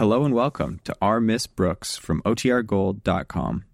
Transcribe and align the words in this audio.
Hello 0.00 0.24
and 0.24 0.32
welcome 0.32 0.80
to 0.84 0.96
Our 1.02 1.20
Miss 1.20 1.46
Brooks 1.46 1.98
from 1.98 2.22
OTRGold.com. 2.22 3.64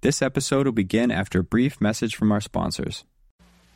This 0.00 0.20
episode 0.20 0.66
will 0.66 0.72
begin 0.72 1.12
after 1.12 1.38
a 1.38 1.44
brief 1.44 1.80
message 1.80 2.16
from 2.16 2.32
our 2.32 2.40
sponsors. 2.40 3.04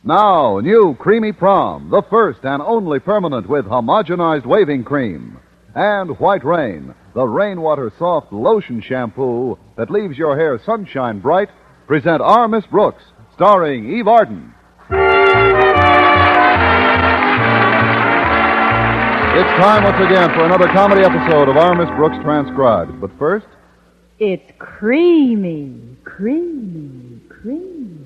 Now, 0.03 0.59
new 0.59 0.97
Creamy 0.99 1.31
Prom, 1.31 1.89
the 1.91 2.01
first 2.09 2.43
and 2.43 2.61
only 2.61 2.99
permanent 2.99 3.47
with 3.47 3.63
homogenized 3.63 4.45
waving 4.45 4.83
cream. 4.83 5.39
And 5.75 6.19
White 6.19 6.43
Rain, 6.43 6.93
the 7.13 7.23
rainwater 7.23 7.89
soft 7.97 8.33
lotion 8.33 8.81
shampoo 8.81 9.57
that 9.77 9.89
leaves 9.89 10.17
your 10.17 10.35
hair 10.35 10.59
sunshine 10.65 11.21
bright, 11.21 11.51
present 11.87 12.21
Our 12.21 12.49
Miss 12.49 12.65
Brooks, 12.65 13.03
starring 13.33 13.89
Eve 13.89 14.09
Arden. 14.09 14.53
It's 19.35 19.49
time 19.59 19.83
once 19.83 19.97
again 19.97 20.29
for 20.35 20.45
another 20.45 20.67
comedy 20.67 21.01
episode 21.01 21.49
of 21.49 21.57
Our 21.57 21.73
Miss 21.73 21.89
Brooks 21.95 22.17
Transcribed. 22.23 23.01
But 23.01 23.09
first, 23.17 23.47
It's 24.19 24.51
creamy, 24.59 25.75
creamy, 26.03 27.19
creamy. 27.29 27.97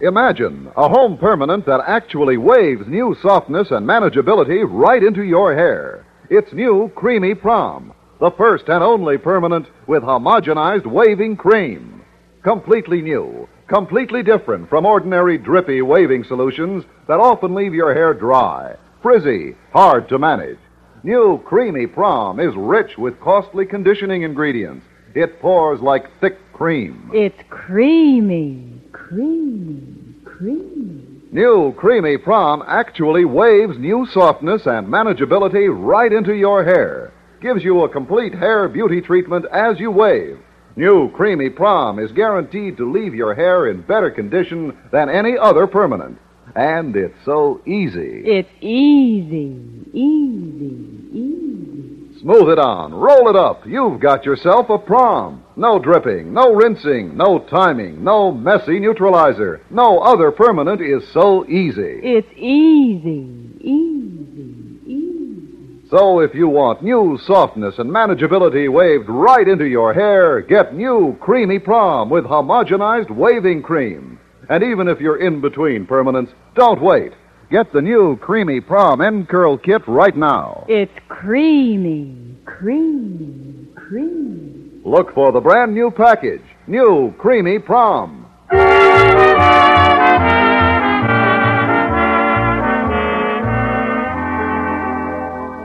imagine 0.00 0.72
a 0.78 0.88
home 0.88 1.18
permanent 1.18 1.66
that 1.66 1.82
actually 1.86 2.38
waves 2.38 2.86
new 2.88 3.14
softness 3.20 3.70
and 3.70 3.86
manageability 3.86 4.64
right 4.66 5.02
into 5.02 5.22
your 5.22 5.54
hair. 5.54 6.06
It's 6.30 6.52
new 6.54 6.90
Creamy 6.94 7.34
Prom, 7.34 7.92
the 8.18 8.30
first 8.30 8.68
and 8.68 8.82
only 8.82 9.18
permanent 9.18 9.66
with 9.86 10.02
homogenized 10.02 10.86
waving 10.86 11.36
cream. 11.36 12.02
Completely 12.42 13.02
new, 13.02 13.46
completely 13.68 14.22
different 14.22 14.70
from 14.70 14.86
ordinary 14.86 15.36
drippy 15.36 15.82
waving 15.82 16.24
solutions 16.24 16.84
that 17.06 17.20
often 17.20 17.54
leave 17.54 17.74
your 17.74 17.92
hair 17.92 18.14
dry, 18.14 18.76
frizzy, 19.02 19.54
hard 19.74 20.08
to 20.08 20.18
manage. 20.18 20.56
New 21.02 21.40
Creamy 21.46 21.86
Prom 21.86 22.38
is 22.38 22.54
rich 22.56 22.98
with 22.98 23.18
costly 23.20 23.64
conditioning 23.64 24.22
ingredients. 24.22 24.84
It 25.14 25.40
pours 25.40 25.80
like 25.80 26.10
thick 26.20 26.36
cream. 26.52 27.10
It's 27.14 27.40
creamy, 27.48 28.82
creamy, 28.92 30.14
creamy. 30.24 31.06
New 31.32 31.72
Creamy 31.78 32.18
Prom 32.18 32.62
actually 32.66 33.24
waves 33.24 33.78
new 33.78 34.06
softness 34.12 34.66
and 34.66 34.86
manageability 34.88 35.68
right 35.70 36.12
into 36.12 36.34
your 36.34 36.64
hair. 36.64 37.12
Gives 37.40 37.64
you 37.64 37.82
a 37.84 37.88
complete 37.88 38.34
hair 38.34 38.68
beauty 38.68 39.00
treatment 39.00 39.46
as 39.52 39.80
you 39.80 39.90
wave. 39.90 40.38
New 40.76 41.10
Creamy 41.12 41.48
Prom 41.48 41.98
is 41.98 42.12
guaranteed 42.12 42.76
to 42.76 42.92
leave 42.92 43.14
your 43.14 43.34
hair 43.34 43.68
in 43.68 43.80
better 43.82 44.10
condition 44.10 44.76
than 44.92 45.08
any 45.08 45.38
other 45.38 45.66
permanent. 45.66 46.18
And 46.54 46.94
it's 46.96 47.16
so 47.24 47.60
easy. 47.66 48.22
It's 48.24 48.50
easy, 48.60 49.56
easy, 49.92 51.08
easy. 51.12 52.20
Smooth 52.20 52.50
it 52.50 52.58
on, 52.58 52.92
roll 52.92 53.30
it 53.30 53.36
up. 53.36 53.66
You've 53.66 53.98
got 53.98 54.26
yourself 54.26 54.68
a 54.68 54.78
prom. 54.78 55.42
No 55.56 55.78
dripping, 55.78 56.32
no 56.32 56.52
rinsing, 56.52 57.16
no 57.16 57.38
timing, 57.38 58.04
no 58.04 58.30
messy 58.30 58.78
neutralizer. 58.78 59.62
No 59.70 60.00
other 60.00 60.30
permanent 60.30 60.80
is 60.82 61.02
so 61.12 61.46
easy. 61.48 62.00
It's 62.02 62.30
easy, 62.36 63.26
easy, 63.60 64.80
easy. 64.86 65.88
So 65.90 66.20
if 66.20 66.34
you 66.34 66.48
want 66.48 66.82
new 66.84 67.18
softness 67.24 67.78
and 67.78 67.90
manageability 67.90 68.70
waved 68.70 69.08
right 69.08 69.48
into 69.48 69.66
your 69.66 69.92
hair, 69.92 70.40
get 70.40 70.74
new 70.74 71.16
Creamy 71.20 71.58
Prom 71.58 72.10
with 72.10 72.24
homogenized 72.24 73.10
waving 73.10 73.62
cream. 73.62 74.19
And 74.50 74.64
even 74.64 74.88
if 74.88 75.00
you're 75.00 75.24
in 75.24 75.40
between 75.40 75.86
permanents, 75.86 76.34
don't 76.56 76.82
wait. 76.82 77.12
Get 77.52 77.72
the 77.72 77.80
new 77.80 78.16
Creamy 78.16 78.60
Prom 78.60 79.00
End 79.00 79.28
Curl 79.28 79.56
Kit 79.56 79.82
right 79.86 80.16
now. 80.16 80.66
It's 80.68 80.90
creamy, 81.08 82.36
creamy, 82.44 83.68
creamy. 83.76 84.70
Look 84.84 85.14
for 85.14 85.30
the 85.30 85.40
brand 85.40 85.72
new 85.72 85.92
package, 85.92 86.42
new 86.66 87.14
Creamy 87.16 87.60
Prom. 87.60 88.26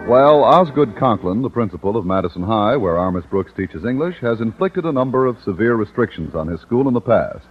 Well, 0.08 0.44
Osgood 0.44 0.96
Conklin, 1.00 1.42
the 1.42 1.50
principal 1.50 1.98
of 1.98 2.06
Madison 2.06 2.44
High, 2.44 2.78
where 2.78 3.00
our 3.00 3.12
Miss 3.12 3.26
Brooks 3.26 3.52
teaches 3.58 3.84
English, 3.84 4.18
has 4.22 4.42
inflicted 4.42 4.86
a 4.86 4.92
number 4.92 5.26
of 5.26 5.38
severe 5.44 5.74
restrictions 5.74 6.36
on 6.36 6.48
his 6.48 6.62
school 6.62 6.88
in 6.88 6.94
the 6.94 7.02
past. 7.02 7.48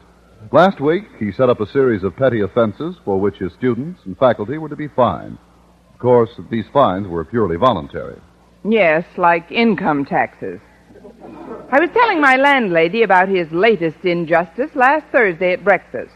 Last 0.53 0.81
week, 0.81 1.05
he 1.19 1.33
set 1.33 1.49
up 1.49 1.61
a 1.61 1.67
series 1.67 2.03
of 2.03 2.17
petty 2.17 2.41
offenses 2.41 2.97
for 3.05 3.21
which 3.21 3.39
his 3.39 3.53
students 3.53 4.01
and 4.05 4.17
faculty 4.19 4.59
were 4.59 4.69
to 4.69 4.77
be 4.77 4.89
fined. 4.89 5.39
Of 5.93 5.99
course, 5.99 6.31
these 6.51 6.67
fines 6.73 7.09
were 7.09 7.25
purely 7.25 7.57
voluntary. 7.57 8.21
Yes, 8.65 9.05
like 9.17 9.51
income 9.51 10.05
taxes. 10.05 10.61
I 11.71 11.81
was 11.81 11.91
telling 11.93 12.21
my 12.21 12.37
landlady 12.37 13.03
about 13.03 13.29
his 13.29 13.51
latest 13.53 14.05
injustice 14.05 14.71
last 14.75 15.07
Thursday 15.13 15.53
at 15.53 15.65
breakfast. 15.65 16.13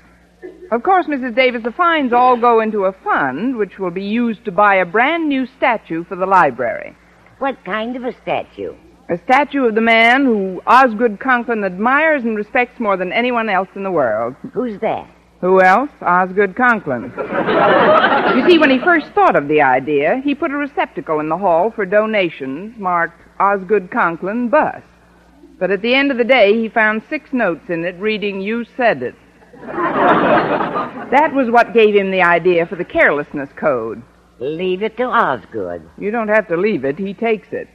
Of 0.71 0.83
course, 0.83 1.07
Mrs. 1.07 1.35
Davis, 1.35 1.63
the 1.63 1.73
fines 1.73 2.13
all 2.13 2.37
go 2.39 2.61
into 2.61 2.85
a 2.85 2.93
fund 3.05 3.57
which 3.57 3.79
will 3.79 3.91
be 3.91 4.05
used 4.05 4.45
to 4.45 4.53
buy 4.53 4.77
a 4.77 4.87
brand 4.87 5.29
new 5.29 5.47
statue 5.57 6.05
for 6.05 6.17
the 6.17 6.27
library. 6.27 6.97
What 7.39 7.65
kind 7.65 7.97
of 7.97 8.05
a 8.05 8.17
statue? 8.23 8.75
A 9.11 9.17
statue 9.17 9.65
of 9.65 9.75
the 9.75 9.81
man 9.81 10.27
who 10.27 10.61
Osgood 10.67 11.19
Conklin 11.19 11.65
admires 11.65 12.25
and 12.25 12.37
respects 12.37 12.79
more 12.79 12.99
than 12.99 13.11
anyone 13.11 13.49
else 13.49 13.69
in 13.75 13.83
the 13.83 13.91
world. 13.91 14.37
Who's 14.53 14.79
that? 14.81 15.09
Who 15.41 15.63
else? 15.63 15.89
Osgood 16.03 16.55
Conklin. 16.55 17.05
you 18.37 18.47
see, 18.47 18.59
when 18.59 18.71
he 18.71 18.79
first 18.79 19.07
thought 19.13 19.35
of 19.35 19.49
the 19.49 19.63
idea, 19.63 20.21
he 20.23 20.35
put 20.35 20.51
a 20.51 20.57
receptacle 20.57 21.21
in 21.21 21.31
the 21.31 21.39
hall 21.39 21.71
for 21.71 21.87
donations 21.87 22.77
marked 22.79 23.23
Osgood 23.41 23.91
Conklin 23.91 24.51
Bus. 24.51 24.83
But 25.59 25.71
at 25.71 25.81
the 25.81 25.95
end 25.95 26.11
of 26.11 26.19
the 26.19 26.25
day, 26.25 26.61
he 26.61 26.69
found 26.69 27.03
six 27.09 27.33
notes 27.33 27.71
in 27.71 27.85
it 27.85 27.99
reading, 27.99 28.43
You 28.43 28.67
said 28.77 29.03
it. 29.03 29.15
that 29.63 31.33
was 31.33 31.51
what 31.51 31.73
gave 31.73 31.95
him 31.95 32.11
the 32.11 32.23
idea 32.23 32.67
for 32.67 32.77
the 32.77 32.85
carelessness 32.85 33.49
code. 33.57 34.03
Leave 34.39 34.83
it 34.83 34.99
to 34.99 35.05
Osgood. 35.05 35.89
You 35.97 36.11
don't 36.11 36.29
have 36.29 36.47
to 36.49 36.57
leave 36.59 36.85
it, 36.85 36.99
he 36.99 37.15
takes 37.15 37.49
it. 37.53 37.69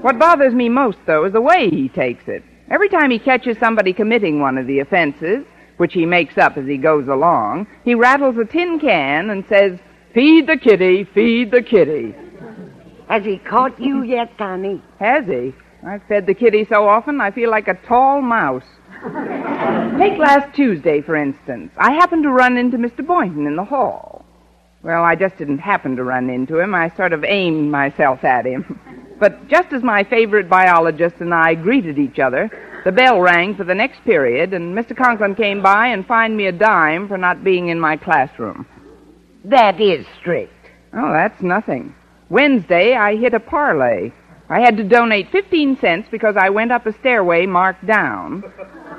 What 0.00 0.18
bothers 0.18 0.54
me 0.54 0.68
most, 0.68 0.98
though, 1.06 1.24
is 1.24 1.32
the 1.32 1.40
way 1.40 1.68
he 1.68 1.88
takes 1.88 2.26
it. 2.26 2.42
Every 2.70 2.88
time 2.88 3.10
he 3.10 3.18
catches 3.18 3.58
somebody 3.58 3.92
committing 3.92 4.40
one 4.40 4.56
of 4.56 4.66
the 4.66 4.78
offenses, 4.78 5.44
which 5.76 5.92
he 5.92 6.06
makes 6.06 6.38
up 6.38 6.56
as 6.56 6.66
he 6.66 6.76
goes 6.76 7.08
along, 7.08 7.66
he 7.84 7.94
rattles 7.94 8.36
a 8.38 8.44
tin 8.44 8.80
can 8.80 9.30
and 9.30 9.44
says, 9.48 9.78
Feed 10.14 10.46
the 10.46 10.56
kitty, 10.56 11.04
feed 11.04 11.50
the 11.50 11.62
kitty. 11.62 12.14
Has 13.08 13.24
he 13.24 13.38
caught 13.38 13.78
you 13.80 14.02
yet, 14.02 14.36
Tommy? 14.38 14.82
Has 14.98 15.26
he? 15.26 15.54
I've 15.86 16.02
fed 16.08 16.26
the 16.26 16.34
kitty 16.34 16.66
so 16.68 16.88
often 16.88 17.20
I 17.20 17.30
feel 17.30 17.50
like 17.50 17.68
a 17.68 17.74
tall 17.86 18.20
mouse. 18.20 18.64
Take 19.98 20.18
last 20.18 20.54
Tuesday, 20.54 21.02
for 21.02 21.14
instance. 21.14 21.72
I 21.76 21.92
happened 21.92 22.24
to 22.24 22.30
run 22.30 22.56
into 22.56 22.78
Mr. 22.78 23.06
Boynton 23.06 23.46
in 23.46 23.56
the 23.56 23.64
hall. 23.64 24.24
Well, 24.82 25.04
I 25.04 25.14
just 25.14 25.36
didn't 25.36 25.58
happen 25.58 25.96
to 25.96 26.04
run 26.04 26.30
into 26.30 26.58
him. 26.58 26.74
I 26.74 26.90
sort 26.96 27.12
of 27.12 27.24
aimed 27.24 27.70
myself 27.70 28.24
at 28.24 28.46
him. 28.46 28.80
But 29.18 29.48
just 29.48 29.72
as 29.72 29.82
my 29.82 30.04
favorite 30.04 30.48
biologist 30.48 31.16
and 31.20 31.34
I 31.34 31.54
greeted 31.54 31.98
each 31.98 32.18
other, 32.18 32.50
the 32.84 32.92
bell 32.92 33.20
rang 33.20 33.56
for 33.56 33.64
the 33.64 33.74
next 33.74 34.04
period, 34.04 34.54
and 34.54 34.76
Mr. 34.76 34.96
Conklin 34.96 35.34
came 35.34 35.60
by 35.60 35.88
and 35.88 36.06
fined 36.06 36.36
me 36.36 36.46
a 36.46 36.52
dime 36.52 37.08
for 37.08 37.18
not 37.18 37.42
being 37.42 37.68
in 37.68 37.80
my 37.80 37.96
classroom. 37.96 38.66
That 39.44 39.80
is 39.80 40.06
strict. 40.20 40.52
Oh, 40.92 41.12
that's 41.12 41.42
nothing. 41.42 41.94
Wednesday, 42.30 42.94
I 42.94 43.16
hit 43.16 43.34
a 43.34 43.40
parlay. 43.40 44.12
I 44.48 44.60
had 44.60 44.76
to 44.78 44.84
donate 44.84 45.30
15 45.30 45.78
cents 45.78 46.08
because 46.10 46.36
I 46.36 46.48
went 46.50 46.72
up 46.72 46.86
a 46.86 46.92
stairway 46.92 47.44
marked 47.46 47.86
down, 47.86 48.44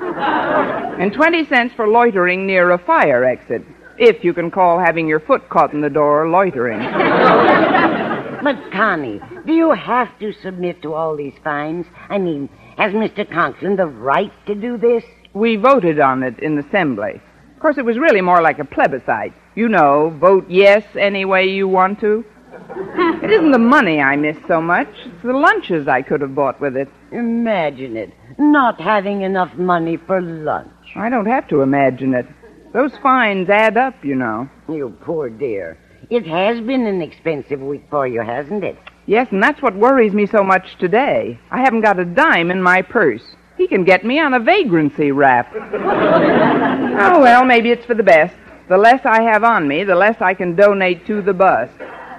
and 0.00 1.12
20 1.12 1.46
cents 1.46 1.74
for 1.74 1.88
loitering 1.88 2.46
near 2.46 2.70
a 2.70 2.78
fire 2.78 3.24
exit, 3.24 3.62
if 3.98 4.22
you 4.22 4.32
can 4.34 4.50
call 4.50 4.78
having 4.78 5.08
your 5.08 5.20
foot 5.20 5.48
caught 5.48 5.72
in 5.72 5.80
the 5.80 5.90
door 5.90 6.28
loitering. 6.28 6.80
But, 8.42 8.72
Connie, 8.72 9.20
do 9.46 9.52
you 9.52 9.72
have 9.72 10.18
to 10.20 10.32
submit 10.32 10.82
to 10.82 10.94
all 10.94 11.16
these 11.16 11.34
fines? 11.44 11.86
I 12.08 12.18
mean, 12.18 12.48
has 12.76 12.92
Mr. 12.92 13.30
Conklin 13.30 13.76
the 13.76 13.86
right 13.86 14.32
to 14.46 14.54
do 14.54 14.78
this? 14.78 15.04
We 15.34 15.56
voted 15.56 16.00
on 16.00 16.22
it 16.22 16.38
in 16.40 16.56
the 16.56 16.66
Assembly. 16.66 17.20
Of 17.54 17.60
course, 17.60 17.76
it 17.76 17.84
was 17.84 17.98
really 17.98 18.22
more 18.22 18.40
like 18.40 18.58
a 18.58 18.64
plebiscite. 18.64 19.34
You 19.54 19.68
know, 19.68 20.16
vote 20.18 20.46
yes 20.48 20.84
any 20.98 21.24
way 21.24 21.46
you 21.46 21.68
want 21.68 22.00
to. 22.00 22.24
It 23.22 23.30
isn't 23.30 23.52
the 23.52 23.58
money 23.58 24.00
I 24.00 24.16
miss 24.16 24.36
so 24.48 24.62
much, 24.62 24.88
it's 25.04 25.22
the 25.22 25.34
lunches 25.34 25.86
I 25.86 26.00
could 26.02 26.22
have 26.22 26.34
bought 26.34 26.60
with 26.60 26.76
it. 26.76 26.88
Imagine 27.12 27.96
it. 27.96 28.12
Not 28.38 28.80
having 28.80 29.22
enough 29.22 29.54
money 29.54 29.98
for 29.98 30.20
lunch. 30.22 30.72
I 30.96 31.10
don't 31.10 31.26
have 31.26 31.46
to 31.48 31.60
imagine 31.60 32.14
it. 32.14 32.26
Those 32.72 32.92
fines 33.02 33.48
add 33.48 33.76
up, 33.76 34.04
you 34.04 34.14
know. 34.14 34.48
You 34.68 34.96
poor 35.02 35.28
dear. 35.28 35.76
It 36.08 36.26
has 36.26 36.60
been 36.60 36.86
an 36.86 37.02
expensive 37.02 37.60
week 37.60 37.84
for 37.90 38.06
you, 38.06 38.20
hasn't 38.20 38.64
it? 38.64 38.78
Yes, 39.06 39.28
and 39.32 39.42
that's 39.42 39.60
what 39.60 39.74
worries 39.74 40.12
me 40.12 40.26
so 40.26 40.44
much 40.44 40.76
today. 40.78 41.38
I 41.50 41.60
haven't 41.60 41.80
got 41.80 41.98
a 41.98 42.04
dime 42.04 42.50
in 42.50 42.62
my 42.62 42.82
purse. 42.82 43.22
He 43.56 43.66
can 43.66 43.84
get 43.84 44.04
me 44.04 44.20
on 44.20 44.34
a 44.34 44.40
vagrancy 44.40 45.10
rap. 45.10 45.52
oh, 45.54 47.20
well, 47.20 47.44
maybe 47.44 47.70
it's 47.70 47.84
for 47.84 47.94
the 47.94 48.02
best. 48.02 48.34
The 48.68 48.78
less 48.78 49.00
I 49.04 49.22
have 49.22 49.42
on 49.42 49.66
me, 49.66 49.82
the 49.82 49.96
less 49.96 50.16
I 50.20 50.34
can 50.34 50.54
donate 50.54 51.06
to 51.06 51.22
the 51.22 51.34
bus. 51.34 51.68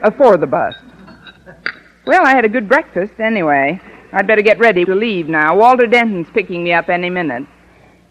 Uh, 0.04 0.12
for 0.12 0.36
the 0.38 0.48
bus. 0.48 0.76
Well, 2.06 2.26
I 2.26 2.32
had 2.32 2.44
a 2.46 2.50
good 2.50 2.68
breakfast 2.68 3.14
anyway. 3.20 3.80
I'd 4.12 4.28
better 4.28 4.42
get 4.42 4.60
ready 4.60 4.84
to 4.84 4.94
leave 4.94 5.30
now. 5.30 5.56
Walter 5.56 5.88
Denton's 5.88 6.28
picking 6.34 6.64
me 6.64 6.74
up 6.74 6.90
any 6.90 7.10
minute. 7.10 7.48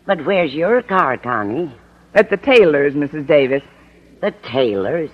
But 0.06 0.24
where's 0.24 0.54
your 0.54 0.82
car, 0.82 1.18
Connie? 1.18 1.74
At 2.14 2.28
the 2.28 2.36
tailor's, 2.36 2.94
Mrs. 2.94 3.26
Davis. 3.26 3.62
The 4.20 4.32
tailor's? 4.42 5.10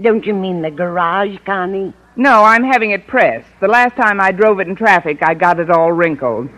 Don't 0.00 0.24
you 0.24 0.34
mean 0.34 0.62
the 0.62 0.70
garage, 0.70 1.36
Connie? 1.44 1.92
No, 2.16 2.42
I'm 2.42 2.64
having 2.64 2.92
it 2.92 3.06
pressed. 3.06 3.48
The 3.60 3.68
last 3.68 3.96
time 3.96 4.20
I 4.20 4.32
drove 4.32 4.60
it 4.60 4.68
in 4.68 4.74
traffic, 4.74 5.18
I 5.22 5.34
got 5.34 5.60
it 5.60 5.70
all 5.70 5.92
wrinkled. 5.92 6.48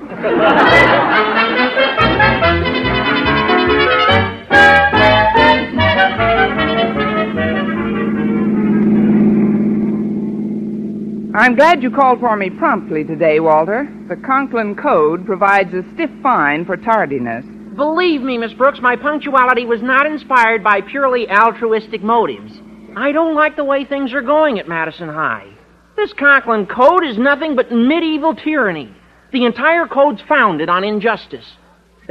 I'm 11.34 11.56
glad 11.56 11.82
you 11.82 11.90
called 11.90 12.20
for 12.20 12.36
me 12.36 12.50
promptly 12.50 13.04
today, 13.04 13.40
Walter. 13.40 13.88
The 14.08 14.16
Conklin 14.16 14.76
Code 14.76 15.26
provides 15.26 15.74
a 15.74 15.82
stiff 15.94 16.10
fine 16.22 16.64
for 16.64 16.76
tardiness. 16.76 17.44
Believe 17.76 18.20
me, 18.20 18.36
Miss 18.36 18.52
Brooks, 18.52 18.80
my 18.82 18.96
punctuality 18.96 19.64
was 19.64 19.80
not 19.80 20.06
inspired 20.06 20.62
by 20.62 20.82
purely 20.82 21.30
altruistic 21.30 22.02
motives. 22.02 22.52
I 22.94 23.12
don't 23.12 23.34
like 23.34 23.56
the 23.56 23.64
way 23.64 23.84
things 23.84 24.12
are 24.12 24.20
going 24.20 24.58
at 24.58 24.68
Madison 24.68 25.08
High. 25.08 25.48
This 25.96 26.12
Conklin 26.12 26.66
Code 26.66 27.04
is 27.04 27.16
nothing 27.16 27.56
but 27.56 27.72
medieval 27.72 28.34
tyranny. 28.34 28.94
The 29.32 29.46
entire 29.46 29.86
code's 29.86 30.20
founded 30.28 30.68
on 30.68 30.84
injustice. 30.84 31.46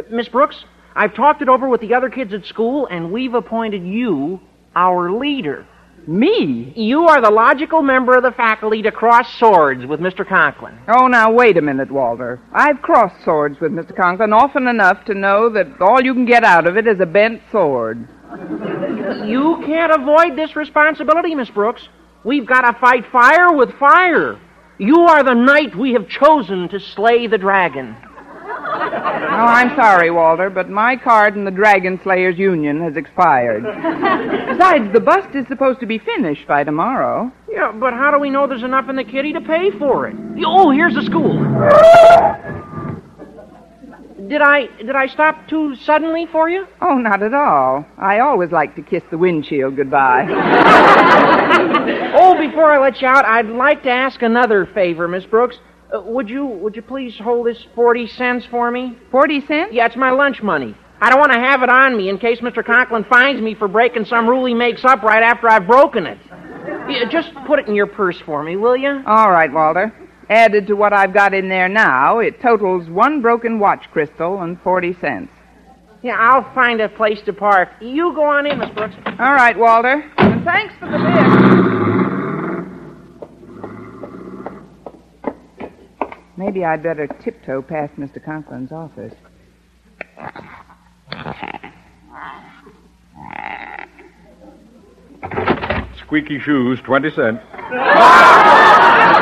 Miss 0.10 0.28
Brooks, 0.30 0.64
I've 0.96 1.14
talked 1.14 1.44
it 1.44 1.50
over 1.50 1.70
with 1.70 1.82
the 1.82 1.94
other 1.94 2.10
kids 2.10 2.34
at 2.34 2.46
school, 2.46 2.88
and 2.88 3.12
we've 3.12 3.36
appointed 3.36 3.84
you 3.86 4.40
our 4.76 5.12
leader. 5.12 5.68
Me? 6.08 6.74
You 6.76 7.04
are 7.08 7.22
the 7.22 7.30
logical 7.30 7.82
member 7.82 8.18
of 8.18 8.24
the 8.24 8.32
faculty 8.32 8.82
to 8.82 8.92
cross 8.92 9.34
swords 9.38 9.86
with 9.86 10.00
Mr. 10.00 10.28
Conklin. 10.28 10.78
Oh, 10.88 11.08
now 11.08 11.32
wait 11.32 11.58
a 11.58 11.62
minute, 11.62 11.92
Walter. 11.92 12.40
I've 12.54 12.82
crossed 12.82 13.24
swords 13.24 13.60
with 13.60 13.72
Mr. 13.72 13.96
Conklin 13.96 14.34
often 14.34 14.68
enough 14.68 15.06
to 15.06 15.14
know 15.14 15.50
that 15.50 15.80
all 15.80 16.02
you 16.02 16.14
can 16.14 16.26
get 16.26 16.44
out 16.44 16.68
of 16.68 16.78
it 16.78 16.88
is 16.88 17.00
a 17.00 17.06
bent 17.06 17.42
sword. 17.52 18.08
You 19.26 19.62
can't 19.66 19.92
avoid 19.92 20.36
this 20.36 20.56
responsibility, 20.56 21.36
Miss 21.36 21.50
Brooks. 21.50 21.88
We've 22.24 22.46
got 22.46 22.62
to 22.62 22.80
fight 22.80 23.06
fire 23.12 23.54
with 23.54 23.72
fire. 23.78 24.40
You 24.78 25.02
are 25.02 25.24
the 25.24 25.34
knight 25.34 25.76
we 25.76 25.94
have 25.94 26.08
chosen 26.08 26.70
to 26.70 26.80
slay 26.80 27.28
the 27.28 27.38
dragon. 27.38 27.96
Oh, 29.42 29.46
I'm 29.46 29.76
sorry, 29.76 30.12
Walter, 30.12 30.52
but 30.52 30.70
my 30.70 30.96
card 30.96 31.36
in 31.36 31.46
the 31.46 31.50
Dragon 31.52 32.00
Slayers 32.04 32.38
Union 32.38 32.80
has 32.82 32.96
expired. 32.96 33.64
Besides, 34.52 34.94
the 34.94 35.00
bust 35.00 35.34
is 35.36 35.48
supposed 35.48 35.80
to 35.80 35.88
be 35.88 35.98
finished 35.98 36.48
by 36.48 36.64
tomorrow. 36.64 37.32
Yeah, 37.50 37.72
but 37.72 37.94
how 37.94 38.12
do 38.12 38.20
we 38.20 38.30
know 38.30 38.46
there's 38.46 38.62
enough 38.62 38.88
in 38.88 38.96
the 38.96 39.04
kitty 39.04 39.34
to 39.34 39.42
pay 39.42 39.72
for 39.80 40.08
it? 40.08 40.16
Oh, 40.46 40.70
here's 40.70 40.94
the 40.94 41.02
school. 41.02 41.34
Did 44.30 44.44
I 44.44 44.68
did 44.78 44.96
I 44.96 45.08
stop 45.08 45.48
too 45.48 45.76
suddenly 45.76 46.28
for 46.32 46.48
you? 46.48 46.68
Oh, 46.80 47.00
not 47.00 47.24
at 47.24 47.34
all. 47.34 47.84
I 47.98 48.20
always 48.20 48.52
like 48.52 48.76
to 48.76 48.84
kiss 48.84 49.02
the 49.10 49.18
windshield 49.18 49.76
goodbye. 49.76 50.28
Oh, 52.14 52.38
before 52.38 52.66
I 52.72 52.78
let 52.80 53.02
you 53.02 53.08
out, 53.08 53.26
I'd 53.26 53.48
like 53.48 53.84
to 53.84 53.90
ask 53.90 54.22
another 54.22 54.66
favor, 54.66 55.08
Miss 55.08 55.26
Brooks. 55.26 55.58
Uh, 55.94 56.02
would 56.02 56.30
you 56.30 56.46
would 56.46 56.76
you 56.76 56.82
please 56.82 57.18
hold 57.18 57.48
this 57.48 57.66
forty 57.76 58.08
cents 58.08 58.46
for 58.50 58.72
me? 58.72 58.98
Forty 59.10 59.46
cents? 59.46 59.74
Yeah, 59.74 59.86
it's 59.86 59.96
my 59.96 60.12
lunch 60.12 60.42
money. 60.42 60.76
I 61.02 61.10
don't 61.10 61.20
want 61.20 61.32
to 61.32 61.40
have 61.40 61.64
it 61.64 61.70
on 61.70 61.98
me 61.98 62.10
in 62.10 62.18
case 62.20 62.40
Mr. 62.42 62.64
Conklin 62.64 63.04
finds 63.06 63.42
me 63.42 63.56
for 63.56 63.68
breaking 63.68 64.06
some 64.06 64.28
rule 64.28 64.46
he 64.46 64.54
makes 64.54 64.86
up 64.86 65.02
right 65.02 65.24
after 65.24 65.50
I've 65.50 65.66
broken 65.66 66.06
it. 66.06 66.20
Yeah, 66.88 67.10
just 67.10 67.34
put 67.48 67.58
it 67.58 67.68
in 67.68 67.74
your 67.74 67.88
purse 67.88 68.20
for 68.22 68.44
me, 68.44 68.56
will 68.56 68.78
you? 68.78 69.02
All 69.08 69.32
right, 69.32 69.52
Walter. 69.52 69.92
Added 70.30 70.68
to 70.68 70.76
what 70.76 70.94
I've 70.94 71.14
got 71.14 71.34
in 71.34 71.50
there 71.50 71.68
now, 71.68 72.20
it 72.20 72.40
totals 72.40 72.88
one 72.88 73.22
broken 73.22 73.60
watch 73.60 73.86
crystal 73.92 74.42
and 74.42 74.62
forty 74.62 74.94
cents. 75.02 75.32
Yeah, 76.04 76.18
I'll 76.18 76.54
find 76.54 76.80
a 76.82 76.90
place 76.90 77.22
to 77.26 77.34
park. 77.34 77.70
You 77.82 78.14
go 78.16 78.24
on 78.24 78.46
in, 78.46 78.60
Miss 78.60 78.70
Brooks. 78.70 78.96
All 79.06 79.34
right, 79.34 79.58
Walter. 79.58 80.10
And 80.18 80.44
thanks 80.46 80.74
for 80.80 80.90
the 80.90 80.98
lift. 80.98 82.01
Maybe 86.44 86.66
I'd 86.66 86.82
better 86.82 87.06
tiptoe 87.06 87.62
past 87.62 87.94
Mr. 87.98 88.18
Conklin's 88.18 88.72
office. 88.72 89.14
Squeaky 96.00 96.40
shoes, 96.40 96.80
20 96.82 97.12
cents. 97.12 97.44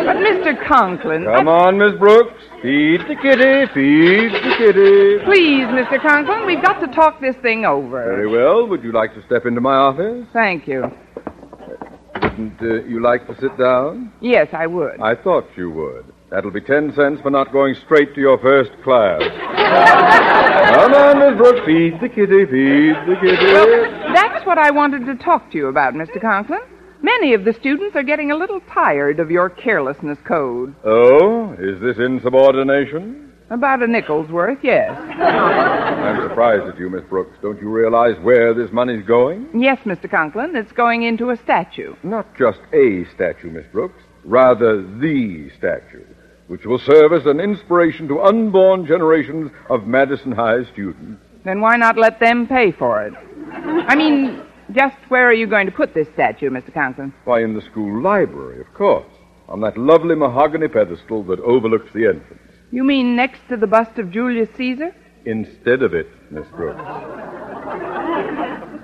But 0.00 0.16
Mr. 0.50 0.66
Conklin, 0.66 1.24
Come 1.24 1.48
on, 1.48 1.78
Miss 1.78 1.98
Brooks. 1.98 2.42
Feed 2.62 3.00
the 3.02 3.14
kitty, 3.16 3.66
feed 3.72 4.32
the 4.32 4.54
kitty. 4.58 5.24
please, 5.24 5.66
Mr. 5.66 6.00
Conklin, 6.00 6.46
we've 6.46 6.62
got 6.62 6.80
to 6.80 6.86
talk 6.88 7.20
this 7.20 7.36
thing 7.36 7.64
over. 7.64 8.04
Very 8.04 8.28
well. 8.28 8.66
Would 8.66 8.82
you 8.82 8.92
like 8.92 9.14
to 9.14 9.22
step 9.26 9.46
into 9.46 9.60
my 9.60 9.74
office? 9.74 10.26
Thank 10.32 10.66
you. 10.66 10.90
Wouldn't 12.22 12.60
uh, 12.60 12.82
you 12.84 13.00
like 13.00 13.26
to 13.28 13.40
sit 13.40 13.56
down? 13.58 14.12
Yes, 14.20 14.48
I 14.52 14.66
would. 14.66 15.00
I 15.00 15.14
thought 15.14 15.46
you 15.56 15.70
would. 15.70 16.12
That'll 16.30 16.50
be 16.50 16.60
ten 16.60 16.92
cents 16.94 17.20
for 17.22 17.30
not 17.30 17.52
going 17.52 17.74
straight 17.84 18.14
to 18.14 18.20
your 18.20 18.38
first 18.38 18.70
class. 18.82 19.20
Come 20.74 20.94
on, 20.94 21.18
Miss 21.18 21.38
Brooks. 21.38 21.66
Feed 21.66 22.00
the 22.00 22.08
kitty, 22.08 22.44
feed 22.46 22.96
the 23.06 23.16
kitty. 23.20 24.12
That's 24.14 24.44
what 24.46 24.58
I 24.58 24.70
wanted 24.70 25.06
to 25.06 25.16
talk 25.16 25.50
to 25.52 25.56
you 25.56 25.68
about, 25.68 25.94
Mr. 25.94 26.20
Conklin. 26.20 26.60
Many 27.02 27.32
of 27.32 27.44
the 27.44 27.54
students 27.54 27.96
are 27.96 28.02
getting 28.02 28.30
a 28.30 28.36
little 28.36 28.60
tired 28.72 29.20
of 29.20 29.30
your 29.30 29.48
carelessness 29.48 30.18
code. 30.26 30.74
Oh, 30.84 31.54
is 31.58 31.80
this 31.80 31.96
insubordination? 31.98 33.32
About 33.48 33.82
a 33.82 33.86
nickel's 33.86 34.30
worth, 34.30 34.58
yes. 34.62 34.90
I'm 35.00 36.28
surprised 36.28 36.66
at 36.68 36.78
you, 36.78 36.88
Miss 36.90 37.02
Brooks. 37.08 37.36
Don't 37.42 37.60
you 37.60 37.68
realize 37.68 38.16
where 38.22 38.54
this 38.54 38.70
money's 38.70 39.04
going? 39.04 39.48
Yes, 39.54 39.78
Mr. 39.80 40.08
Conklin, 40.08 40.54
it's 40.54 40.72
going 40.72 41.02
into 41.02 41.30
a 41.30 41.36
statue. 41.36 41.96
Not 42.02 42.36
just 42.36 42.60
a 42.72 43.04
statue, 43.14 43.50
Miss 43.50 43.66
Brooks. 43.72 44.00
Rather, 44.24 44.82
the 44.82 45.50
statue, 45.56 46.04
which 46.46 46.66
will 46.66 46.78
serve 46.78 47.12
as 47.12 47.26
an 47.26 47.40
inspiration 47.40 48.06
to 48.08 48.20
unborn 48.20 48.86
generations 48.86 49.50
of 49.70 49.86
Madison 49.86 50.32
High 50.32 50.64
students. 50.72 51.20
Then 51.44 51.60
why 51.60 51.76
not 51.76 51.96
let 51.96 52.20
them 52.20 52.46
pay 52.46 52.70
for 52.70 53.02
it? 53.02 53.14
I 53.88 53.96
mean, 53.96 54.42
just 54.74 54.96
where 55.08 55.26
are 55.26 55.32
you 55.32 55.46
going 55.46 55.66
to 55.66 55.72
put 55.72 55.94
this 55.94 56.08
statue, 56.14 56.50
Mr. 56.50 56.72
Conklin? 56.72 57.12
Why, 57.24 57.42
in 57.42 57.54
the 57.54 57.62
school 57.62 58.02
library, 58.02 58.60
of 58.60 58.72
course, 58.74 59.06
on 59.48 59.60
that 59.60 59.76
lovely 59.76 60.14
mahogany 60.14 60.68
pedestal 60.68 61.24
that 61.24 61.40
overlooks 61.40 61.92
the 61.92 62.06
entrance. 62.06 62.40
You 62.70 62.84
mean 62.84 63.16
next 63.16 63.40
to 63.48 63.56
the 63.56 63.66
bust 63.66 63.98
of 63.98 64.10
Julius 64.10 64.48
Caesar? 64.56 64.94
Instead 65.24 65.82
of 65.82 65.92
it, 65.92 66.08
Miss 66.30 66.46
Brooks. 66.56 66.80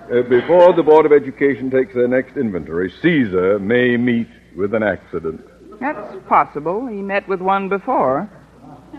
Uh, 0.09 0.23
before 0.29 0.73
the 0.73 0.83
Board 0.83 1.07
of 1.07 1.13
Education 1.13 1.71
takes 1.71 1.95
their 1.95 2.09
next 2.09 2.37
inventory, 2.37 2.93
Caesar 3.03 3.59
may 3.59 3.97
meet 3.97 4.29
with 4.57 4.75
an 4.75 4.83
accident. 4.83 5.45
That's 5.81 6.17
possible. 6.29 6.87
He 6.87 7.03
met 7.03 7.29
with 7.29 7.41
one 7.41 7.69
before. 7.69 8.31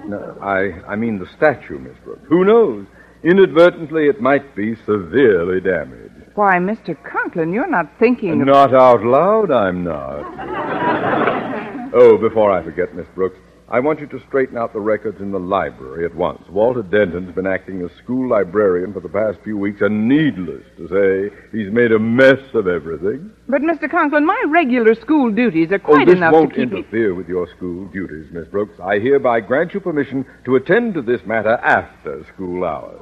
No, 0.05 0.37
I, 0.41 0.81
I 0.87 0.95
mean 0.95 1.19
the 1.19 1.27
statue, 1.37 1.79
Miss 1.79 1.97
Brooks. 2.03 2.25
Who 2.27 2.45
knows? 2.45 2.85
Inadvertently, 3.23 4.07
it 4.07 4.21
might 4.21 4.55
be 4.55 4.75
severely 4.85 5.59
damaged. 5.59 6.06
Why, 6.37 6.57
Mr. 6.59 6.95
Conklin, 7.03 7.51
you're 7.51 7.65
not 7.67 7.89
thinking 7.97 8.39
of. 8.39 8.47
Not 8.47 8.71
out 8.71 9.03
loud, 9.03 9.49
I'm 9.49 9.83
not. 9.83 10.19
oh, 11.95 12.15
before 12.19 12.51
I 12.51 12.61
forget, 12.61 12.93
Miss 12.93 13.07
Brooks, 13.15 13.39
I 13.69 13.81
want 13.81 13.99
you 13.99 14.07
to 14.07 14.19
straighten 14.27 14.57
out 14.57 14.71
the 14.71 14.79
records 14.79 15.19
in 15.19 15.31
the 15.33 15.39
library 15.39 16.05
at 16.05 16.15
once. 16.15 16.41
Walter 16.49 16.83
Denton's 16.83 17.35
been 17.35 17.45
acting 17.45 17.81
as 17.81 17.91
school 18.01 18.29
librarian 18.29 18.93
for 18.93 19.01
the 19.01 19.09
past 19.09 19.39
few 19.43 19.57
weeks, 19.57 19.81
and 19.81 20.07
needless 20.07 20.63
to 20.77 20.87
say, 20.87 21.35
he's 21.51 21.69
made 21.73 21.91
a 21.91 21.99
mess 21.99 22.39
of 22.53 22.67
everything. 22.67 23.29
But, 23.49 23.61
Mr. 23.63 23.91
Conklin, 23.91 24.25
my 24.25 24.41
regular 24.47 24.95
school 24.95 25.31
duties 25.31 25.69
are 25.73 25.75
Oh, 25.75 25.79
quite 25.79 26.05
this 26.07 26.15
enough 26.15 26.31
won't 26.31 26.51
to 26.53 26.55
keep 26.61 26.71
me. 26.71 26.77
interfere 26.79 27.13
with 27.13 27.27
your 27.27 27.45
school 27.57 27.87
duties, 27.89 28.27
Miss 28.31 28.47
Brooks. 28.47 28.79
I 28.81 28.99
hereby 28.99 29.41
grant 29.41 29.73
you 29.73 29.81
permission 29.81 30.25
to 30.45 30.55
attend 30.55 30.93
to 30.93 31.01
this 31.01 31.25
matter 31.25 31.57
after 31.61 32.25
school 32.33 32.63
hours. 32.63 33.01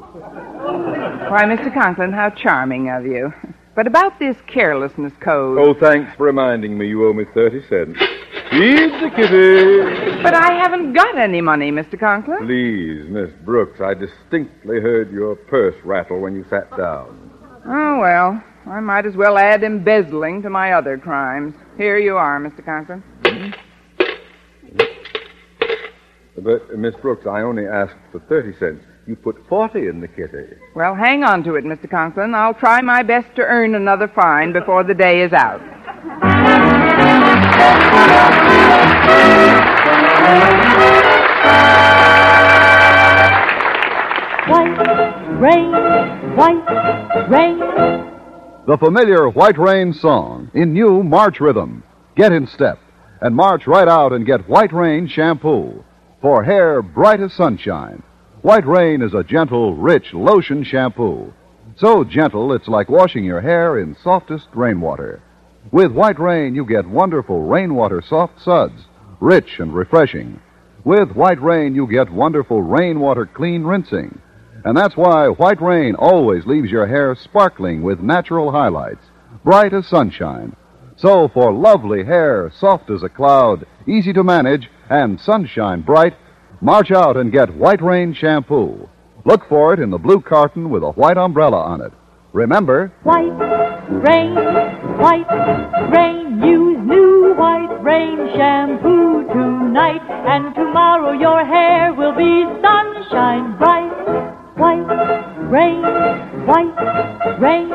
Why, 1.30 1.44
Mr. 1.44 1.72
Conklin, 1.72 2.12
how 2.12 2.32
charming 2.32 2.90
of 2.90 3.06
you. 3.06 3.32
But 3.76 3.86
about 3.86 4.18
this 4.18 4.38
carelessness 4.48 5.14
code. 5.20 5.60
Oh, 5.60 5.76
thanks 5.80 6.16
for 6.16 6.24
reminding 6.26 6.76
me 6.76 6.88
you 6.88 7.06
owe 7.08 7.14
me 7.14 7.26
30 7.36 7.68
cents. 7.68 8.00
Feed 8.52 8.92
the 9.02 9.12
kitty. 9.16 10.22
But 10.24 10.34
I 10.34 10.54
haven't 10.54 10.94
got 10.94 11.18
any 11.18 11.42
money, 11.42 11.72
Mr. 11.72 12.00
Conklin. 12.00 12.46
Please, 12.46 13.10
Miss 13.10 13.32
Brooks, 13.44 13.82
I 13.82 13.94
distinctly 13.94 14.80
heard 14.80 15.12
your 15.12 15.36
purse 15.36 15.76
rattle 15.84 16.20
when 16.20 16.36
you 16.36 16.46
sat 16.50 16.70
down. 16.78 17.32
Oh, 17.66 18.00
well, 18.00 18.44
I 18.68 18.80
might 18.80 19.06
as 19.06 19.16
well 19.16 19.38
add 19.38 19.64
embezzling 19.64 20.42
to 20.44 20.50
my 20.50 20.74
other 20.74 20.98
crimes. 20.98 21.56
Here 21.78 21.98
you 21.98 22.18
are, 22.18 22.40
Mr. 22.40 22.64
Conklin. 22.64 23.04
But, 26.38 26.70
uh, 26.72 26.78
Miss 26.78 26.96
Brooks, 26.96 27.26
I 27.26 27.42
only 27.42 27.66
asked 27.66 27.96
for 28.12 28.20
30 28.20 28.58
cents. 28.60 28.86
You 29.08 29.16
put 29.16 29.38
40 29.48 29.88
in 29.88 30.02
the 30.02 30.08
kitty. 30.08 30.56
Well, 30.76 30.96
hang 30.96 31.24
on 31.24 31.44
to 31.44 31.56
it, 31.56 31.64
Mr. 31.64 31.90
Conklin. 31.90 32.36
I'll 32.36 32.54
try 32.54 32.82
my 32.82 33.04
best 33.04 33.36
to 33.36 33.42
earn 33.42 33.76
another 33.76 34.08
fine 34.08 34.52
before 34.54 34.84
the 34.84 34.94
day 34.94 35.22
is 35.22 35.34
out. 35.34 35.62
White 44.48 44.78
rain, 45.40 45.72
white 46.36 47.30
rain. 47.30 47.60
The 48.68 48.78
familiar 48.80 49.30
White 49.30 49.58
Rain 49.58 49.94
song 49.94 50.50
in 50.54 50.74
new 50.74 51.04
March 51.04 51.40
rhythm. 51.40 51.84
Get 52.16 52.32
in 52.32 52.48
step 52.48 52.80
and 53.22 53.36
march 53.36 53.66
right 53.66 53.88
out 53.88 54.14
and 54.14 54.26
get 54.26 54.48
White 54.50 54.74
Rain 54.74 55.08
shampoo 55.08 55.84
for 56.22 56.44
hair 56.44 56.82
bright 56.82 57.20
as 57.20 57.34
sunshine. 57.34 58.04
White 58.42 58.66
Rain 58.68 59.02
is 59.02 59.14
a 59.14 59.24
gentle, 59.24 59.76
rich 59.76 60.14
lotion 60.14 60.64
shampoo. 60.64 61.34
So 61.76 62.04
gentle 62.04 62.54
it's 62.54 62.68
like 62.68 62.90
washing 62.90 63.24
your 63.24 63.42
hair 63.42 63.80
in 63.80 63.96
softest 64.04 64.48
rainwater. 64.54 65.22
With 65.72 65.92
White 65.92 66.20
Rain, 66.20 66.54
you 66.54 66.66
get 66.66 66.88
wonderful 66.88 67.42
rainwater 67.42 68.02
soft 68.02 68.42
suds, 68.42 68.86
rich 69.20 69.60
and 69.60 69.74
refreshing. 69.74 70.40
With 70.84 71.12
White 71.14 71.42
Rain, 71.42 71.74
you 71.74 71.88
get 71.88 72.12
wonderful 72.12 72.62
rainwater 72.62 73.26
clean 73.26 73.64
rinsing. 73.64 74.22
And 74.64 74.78
that's 74.78 74.96
why 74.96 75.28
White 75.28 75.62
Rain 75.62 75.96
always 75.96 76.46
leaves 76.46 76.70
your 76.70 76.86
hair 76.86 77.16
sparkling 77.16 77.82
with 77.82 78.00
natural 78.00 78.52
highlights, 78.52 79.04
bright 79.44 79.74
as 79.74 79.88
sunshine. 79.88 80.56
So 80.98 81.28
for 81.28 81.52
lovely 81.52 82.06
hair, 82.06 82.52
soft 82.58 82.90
as 82.90 83.04
a 83.04 83.10
cloud, 83.10 83.66
easy 83.88 84.14
to 84.14 84.24
manage, 84.24 84.70
and 84.90 85.20
sunshine 85.20 85.82
bright, 85.82 86.16
march 86.62 86.92
out 86.92 87.18
and 87.18 87.32
get 87.32 87.56
White 87.56 87.82
Rain 87.82 88.14
shampoo. 88.14 88.88
Look 89.26 89.50
for 89.50 89.74
it 89.74 89.80
in 89.80 89.90
the 89.90 89.98
blue 89.98 90.22
carton 90.22 90.70
with 90.70 90.84
a 90.84 90.92
white 90.92 91.18
umbrella 91.18 91.62
on 91.62 91.82
it. 91.82 91.92
Remember, 92.34 92.94
White 93.04 93.65
rain, 93.90 94.36
white 94.98 95.26
rain. 95.92 96.42
Use 96.44 96.78
new 96.86 97.34
white 97.38 97.82
rain 97.82 98.18
shampoo 98.36 99.24
tonight, 99.28 100.02
and 100.28 100.54
tomorrow 100.56 101.12
your 101.12 101.46
hair 101.46 101.94
will 101.94 102.14
be 102.14 102.44
sunshine 102.62 103.58
bright. 103.58 103.92
White 104.58 104.88
rain, 105.50 105.82
white 106.46 107.40
rain. 107.40 107.72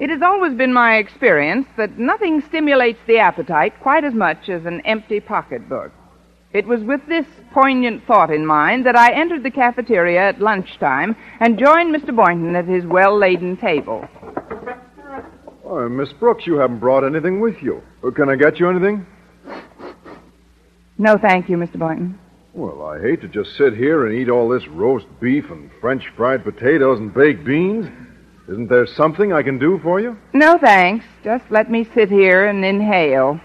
It 0.00 0.10
has 0.10 0.22
always 0.22 0.54
been 0.54 0.72
my 0.72 0.96
experience 0.96 1.66
that 1.76 1.98
nothing 1.98 2.40
stimulates 2.48 3.00
the 3.06 3.18
appetite 3.18 3.74
quite 3.82 4.04
as 4.04 4.14
much 4.14 4.48
as 4.48 4.64
an 4.64 4.80
empty 4.86 5.20
pocketbook. 5.20 5.92
It 6.52 6.66
was 6.66 6.80
with 6.80 7.00
this 7.08 7.26
poignant 7.52 8.06
thought 8.06 8.30
in 8.32 8.46
mind 8.46 8.86
that 8.86 8.96
I 8.96 9.12
entered 9.12 9.42
the 9.42 9.50
cafeteria 9.50 10.30
at 10.30 10.40
lunchtime 10.40 11.14
and 11.40 11.58
joined 11.58 11.94
Mr. 11.94 12.14
Boynton 12.14 12.56
at 12.56 12.64
his 12.66 12.84
well 12.86 13.18
laden 13.18 13.56
table. 13.58 14.08
Oh, 15.64 15.86
Miss 15.90 16.10
Brooks, 16.14 16.46
you 16.46 16.56
haven't 16.56 16.78
brought 16.78 17.04
anything 17.04 17.40
with 17.40 17.56
you. 17.62 17.82
Uh, 18.02 18.10
Can 18.10 18.30
I 18.30 18.36
get 18.36 18.58
you 18.58 18.70
anything? 18.70 19.06
No, 20.96 21.18
thank 21.18 21.50
you, 21.50 21.58
Mr. 21.58 21.78
Boynton. 21.78 22.18
Well, 22.54 22.82
I 22.82 22.98
hate 23.00 23.20
to 23.20 23.28
just 23.28 23.54
sit 23.56 23.76
here 23.76 24.06
and 24.06 24.18
eat 24.18 24.30
all 24.30 24.48
this 24.48 24.66
roast 24.68 25.06
beef 25.20 25.44
and 25.50 25.70
French 25.82 26.04
fried 26.16 26.42
potatoes 26.42 26.98
and 26.98 27.12
baked 27.12 27.44
beans. 27.44 27.86
Isn't 28.48 28.68
there 28.68 28.86
something 28.86 29.34
I 29.34 29.42
can 29.42 29.58
do 29.58 29.78
for 29.82 30.00
you? 30.00 30.16
No, 30.32 30.56
thanks. 30.56 31.04
Just 31.22 31.44
let 31.50 31.70
me 31.70 31.86
sit 31.94 32.08
here 32.08 32.46
and 32.46 32.64
inhale. 32.64 33.38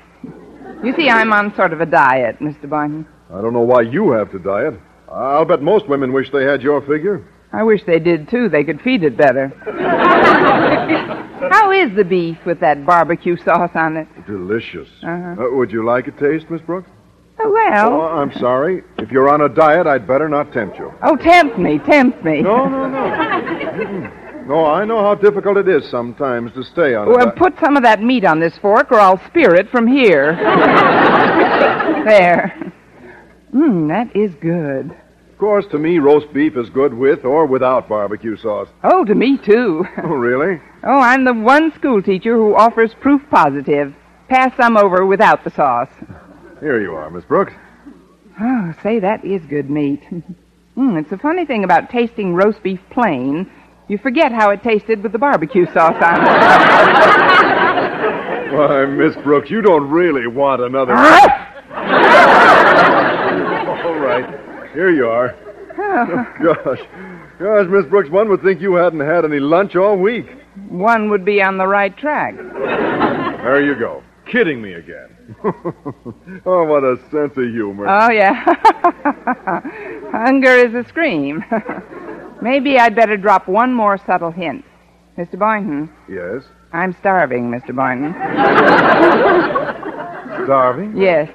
You 0.84 0.94
see, 0.96 1.10
I'm 1.10 1.32
on 1.32 1.56
sort 1.56 1.72
of 1.72 1.80
a 1.80 1.86
diet, 1.86 2.40
Mr. 2.40 2.70
Boynton. 2.70 3.08
I 3.34 3.42
don't 3.42 3.54
know 3.54 3.62
why 3.62 3.82
you 3.82 4.12
have 4.12 4.32
to 4.32 4.40
diet. 4.40 4.74
I'll 5.10 5.46
bet 5.46 5.62
most 5.62 5.88
women 5.88 6.12
wish 6.12 6.30
they 6.32 6.44
had 6.44 6.62
your 6.62 6.82
figure. 6.82 7.26
I 7.54 7.64
wish 7.64 7.84
they 7.86 8.00
did, 8.00 8.30
too. 8.30 8.50
They 8.50 8.64
could 8.64 8.82
feed 8.82 9.04
it 9.04 9.16
better. 9.16 9.48
How 11.52 11.72
is 11.72 11.96
the 11.96 12.04
beef 12.04 12.38
with 12.46 12.60
that 12.60 12.86
barbecue 12.86 13.38
sauce 13.38 13.72
on 13.76 13.96
it? 13.96 14.08
Delicious. 14.26 14.90
Uh-huh. 15.04 15.36
Uh, 15.46 15.56
would 15.56 15.72
you 15.72 15.86
like 15.86 16.08
a 16.08 16.12
taste, 16.12 16.50
Miss 16.50 16.62
Brooks? 16.62 16.90
Oh, 17.40 17.52
well. 17.52 17.94
Oh, 17.94 18.02
I'm 18.02 18.34
sorry. 18.34 18.84
If 18.98 19.12
you're 19.12 19.30
on 19.30 19.42
a 19.42 19.50
diet, 19.50 19.88
I'd 19.88 20.06
better 20.08 20.28
not 20.28 20.52
tempt 20.52 20.78
you. 20.78 20.94
Oh, 21.02 21.16
tempt 21.16 21.58
me, 21.58 21.80
tempt 21.80 22.24
me. 22.24 22.42
No, 22.42 22.68
no, 22.68 22.90
no. 22.90 24.12
No, 24.46 24.66
I 24.66 24.84
know 24.86 25.00
how 25.02 25.16
difficult 25.16 25.58
it 25.58 25.68
is 25.70 25.90
sometimes 25.90 26.52
to 26.54 26.64
stay 26.64 26.94
on 26.96 27.08
a 27.08 27.12
Well, 27.12 27.26
diet. 27.28 27.36
put 27.38 27.54
some 27.60 27.78
of 27.78 27.84
that 27.84 28.02
meat 28.02 28.26
on 28.26 28.40
this 28.40 28.58
fork, 28.58 28.92
or 28.92 29.00
I'll 29.00 29.22
spear 29.28 29.54
it 29.56 29.70
from 29.70 29.88
here. 29.88 30.36
there. 32.06 32.74
Mmm, 33.54 33.88
that 33.88 34.16
is 34.16 34.34
good. 34.42 34.92
Of 35.32 35.38
course, 35.38 35.66
to 35.72 35.80
me, 35.80 36.00
roast 36.00 36.32
beef 36.34 36.58
is 36.58 36.70
good 36.70 36.94
with 36.94 37.24
or 37.26 37.46
without 37.46 37.88
barbecue 37.88 38.36
sauce. 38.38 38.68
Oh, 38.84 39.04
to 39.06 39.16
me, 39.16 39.38
too. 39.38 39.86
Oh, 40.04 40.10
really? 40.10 40.60
Oh, 40.84 41.00
I'm 41.00 41.24
the 41.26 41.34
one 41.34 41.72
school 41.74 42.02
teacher 42.02 42.36
who 42.36 42.56
offers 42.56 42.94
proof 43.00 43.22
positive. 43.30 43.94
Pass 44.30 44.52
some 44.58 44.76
over 44.78 45.06
without 45.06 45.44
the 45.44 45.50
sauce. 45.52 45.90
Here 46.60 46.82
you 46.82 46.94
are, 46.96 47.10
Miss 47.10 47.24
Brooks. 47.26 47.54
Oh, 48.42 48.74
say, 48.84 49.00
that 49.00 49.24
is 49.24 49.42
good 49.46 49.70
meat. 49.70 50.02
Mm, 50.76 51.00
it's 51.00 51.12
a 51.12 51.20
funny 51.20 51.46
thing 51.46 51.64
about 51.64 51.92
tasting 51.92 52.34
roast 52.34 52.64
beef 52.64 52.80
plain. 52.90 53.48
You 53.88 53.98
forget 53.98 54.32
how 54.32 54.52
it 54.52 54.64
tasted 54.64 55.04
with 55.04 55.12
the 55.12 55.20
barbecue 55.20 55.66
sauce 55.74 56.02
on 56.02 56.22
it. 56.22 56.28
Why, 58.54 58.86
Miss 58.86 59.16
Brooks, 59.24 59.50
you 59.50 59.62
don't 59.62 59.90
really 59.90 60.28
want 60.28 60.62
another. 60.62 60.94
All 60.94 61.00
right. 64.00 64.26
Here 64.74 64.90
you 64.92 65.08
are. 65.08 65.36
Oh, 65.76 66.26
gosh. 66.42 66.80
Gosh, 67.40 67.68
Miss 67.68 67.86
Brooks, 67.88 68.10
one 68.10 68.30
would 68.30 68.42
think 68.42 68.62
you 68.62 68.76
hadn't 68.76 69.00
had 69.02 69.26
any 69.26 69.40
lunch 69.40 69.76
all 69.76 69.98
week. 69.98 70.28
One 70.70 71.10
would 71.10 71.26
be 71.26 71.42
on 71.42 71.58
the 71.58 71.68
right 71.68 71.96
track. 71.98 72.36
There 72.38 73.66
you 73.66 73.76
go. 73.76 74.04
Kidding 74.26 74.62
me 74.62 74.74
again. 74.74 75.10
oh, 76.46 76.64
what 76.66 76.84
a 76.84 76.98
sense 77.12 77.34
of 77.38 77.50
humor. 77.52 77.86
Oh, 77.88 78.12
yeah. 78.12 78.44
Hunger 80.12 80.56
is 80.56 80.74
a 80.74 80.84
scream. 80.88 81.44
Maybe 82.44 82.78
I'd 82.78 82.94
better 82.94 83.16
drop 83.16 83.48
one 83.48 83.74
more 83.74 83.98
subtle 84.06 84.32
hint. 84.32 84.66
Mr. 85.18 85.40
Boynton, 85.40 85.90
yes? 86.10 86.44
I'm 86.74 86.94
starving, 87.00 87.50
Mr. 87.50 87.74
Boynton. 87.74 88.14
Starving? 90.44 90.98
Yes. 90.98 91.30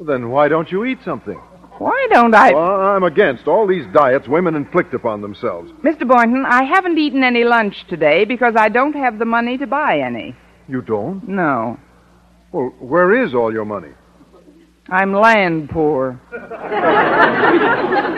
Then 0.00 0.30
why 0.30 0.46
don't 0.46 0.70
you 0.70 0.84
eat 0.84 0.98
something? 1.04 1.34
Why 1.78 2.06
don't 2.10 2.32
I. 2.34 2.52
Well, 2.52 2.80
I'm 2.82 3.02
against 3.02 3.48
all 3.48 3.66
these 3.66 3.84
diets 3.92 4.28
women 4.28 4.54
inflict 4.54 4.94
upon 4.94 5.22
themselves. 5.22 5.72
Mr. 5.82 6.06
Boynton, 6.06 6.44
I 6.46 6.62
haven't 6.62 6.98
eaten 6.98 7.24
any 7.24 7.42
lunch 7.42 7.74
today 7.88 8.24
because 8.24 8.54
I 8.56 8.68
don't 8.68 8.92
have 8.92 9.18
the 9.18 9.24
money 9.24 9.58
to 9.58 9.66
buy 9.66 9.98
any. 9.98 10.36
You 10.68 10.82
don't? 10.82 11.26
No. 11.26 11.80
Well, 12.52 12.72
where 12.78 13.24
is 13.24 13.34
all 13.34 13.52
your 13.52 13.64
money? 13.64 13.90
I'm 14.88 15.12
land 15.12 15.70
poor. 15.70 16.20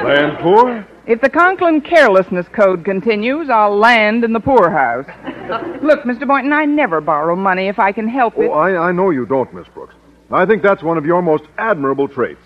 Land 0.04 0.38
poor? 0.42 0.86
If 1.06 1.20
the 1.20 1.28
Conklin 1.28 1.82
carelessness 1.82 2.48
code 2.48 2.82
continues, 2.82 3.50
I'll 3.50 3.76
land 3.76 4.24
in 4.24 4.32
the 4.32 4.40
poorhouse. 4.40 5.04
Look, 5.82 6.04
Mr. 6.04 6.26
Boynton, 6.26 6.54
I 6.54 6.64
never 6.64 7.02
borrow 7.02 7.36
money 7.36 7.68
if 7.68 7.78
I 7.78 7.92
can 7.92 8.08
help 8.08 8.38
it. 8.38 8.48
Oh, 8.50 8.54
I, 8.54 8.88
I 8.88 8.92
know 8.92 9.10
you 9.10 9.26
don't, 9.26 9.52
Miss 9.52 9.68
Brooks. 9.68 9.94
I 10.30 10.46
think 10.46 10.62
that's 10.62 10.82
one 10.82 10.96
of 10.96 11.04
your 11.04 11.20
most 11.20 11.44
admirable 11.58 12.08
traits. 12.08 12.40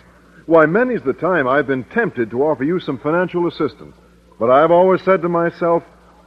Why, 0.47 0.67
many's 0.67 1.03
the 1.03 1.13
time 1.13 1.47
I've 1.47 1.69
been 1.69 1.85
tempted 1.85 2.31
to 2.31 2.43
offer 2.43 2.65
you 2.65 2.81
some 2.81 2.99
financial 2.99 3.47
assistance. 3.47 3.95
But 4.41 4.51
I've 4.51 4.73
always 4.73 5.03
said 5.03 5.23
to 5.23 5.29
myself, 5.29 5.85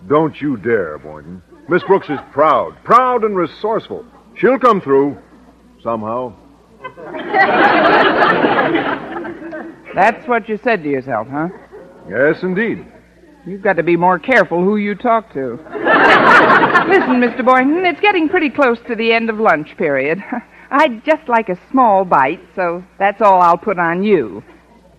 don't 0.07 0.39
you 0.39 0.55
dare, 0.55 0.97
Boynton. 0.99 1.41
Miss 1.67 1.83
Brooks 1.83 2.09
is 2.09 2.19
proud, 2.31 2.81
proud 2.85 3.25
and 3.25 3.35
resourceful. 3.35 4.05
She'll 4.35 4.59
come 4.59 4.79
through. 4.79 5.17
Somehow. 5.83 6.33
That's 9.93 10.25
what 10.27 10.47
you 10.47 10.57
said 10.63 10.83
to 10.83 10.89
yourself, 10.89 11.27
huh? 11.29 11.49
Yes, 12.09 12.41
indeed. 12.43 12.85
You've 13.45 13.61
got 13.61 13.77
to 13.77 13.83
be 13.83 13.95
more 13.97 14.19
careful 14.19 14.63
who 14.63 14.77
you 14.77 14.95
talk 14.95 15.33
to. 15.33 15.53
Listen, 16.87 17.19
Mr. 17.21 17.43
Boynton, 17.45 17.85
it's 17.85 17.99
getting 17.99 18.29
pretty 18.29 18.49
close 18.49 18.77
to 18.87 18.95
the 18.95 19.11
end 19.13 19.29
of 19.29 19.39
lunch 19.39 19.75
period. 19.77 20.23
I'd 20.71 21.03
just 21.03 21.27
like 21.27 21.49
a 21.49 21.59
small 21.69 22.05
bite, 22.05 22.41
so 22.55 22.83
that's 22.99 23.21
all 23.21 23.41
I'll 23.41 23.57
put 23.57 23.77
on 23.79 24.03
you. 24.03 24.43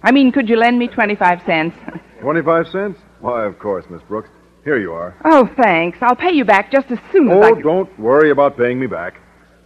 I 0.02 0.10
mean, 0.12 0.32
could 0.32 0.48
you 0.48 0.56
lend 0.56 0.78
me 0.78 0.88
25 0.88 1.42
cents? 1.46 1.76
25 2.20 2.68
cents? 2.68 2.98
Why, 3.20 3.44
of 3.44 3.58
course, 3.58 3.84
Miss 3.88 4.02
Brooks. 4.02 4.28
Here 4.64 4.78
you 4.78 4.92
are. 4.92 5.16
Oh, 5.24 5.48
thanks. 5.56 5.98
I'll 6.02 6.14
pay 6.16 6.32
you 6.32 6.44
back 6.44 6.70
just 6.70 6.90
as 6.90 6.98
soon 7.12 7.28
as 7.30 7.36
oh, 7.36 7.42
I 7.42 7.50
Oh, 7.50 7.54
don't 7.54 7.98
worry 7.98 8.30
about 8.30 8.56
paying 8.56 8.78
me 8.78 8.86
back. 8.86 9.20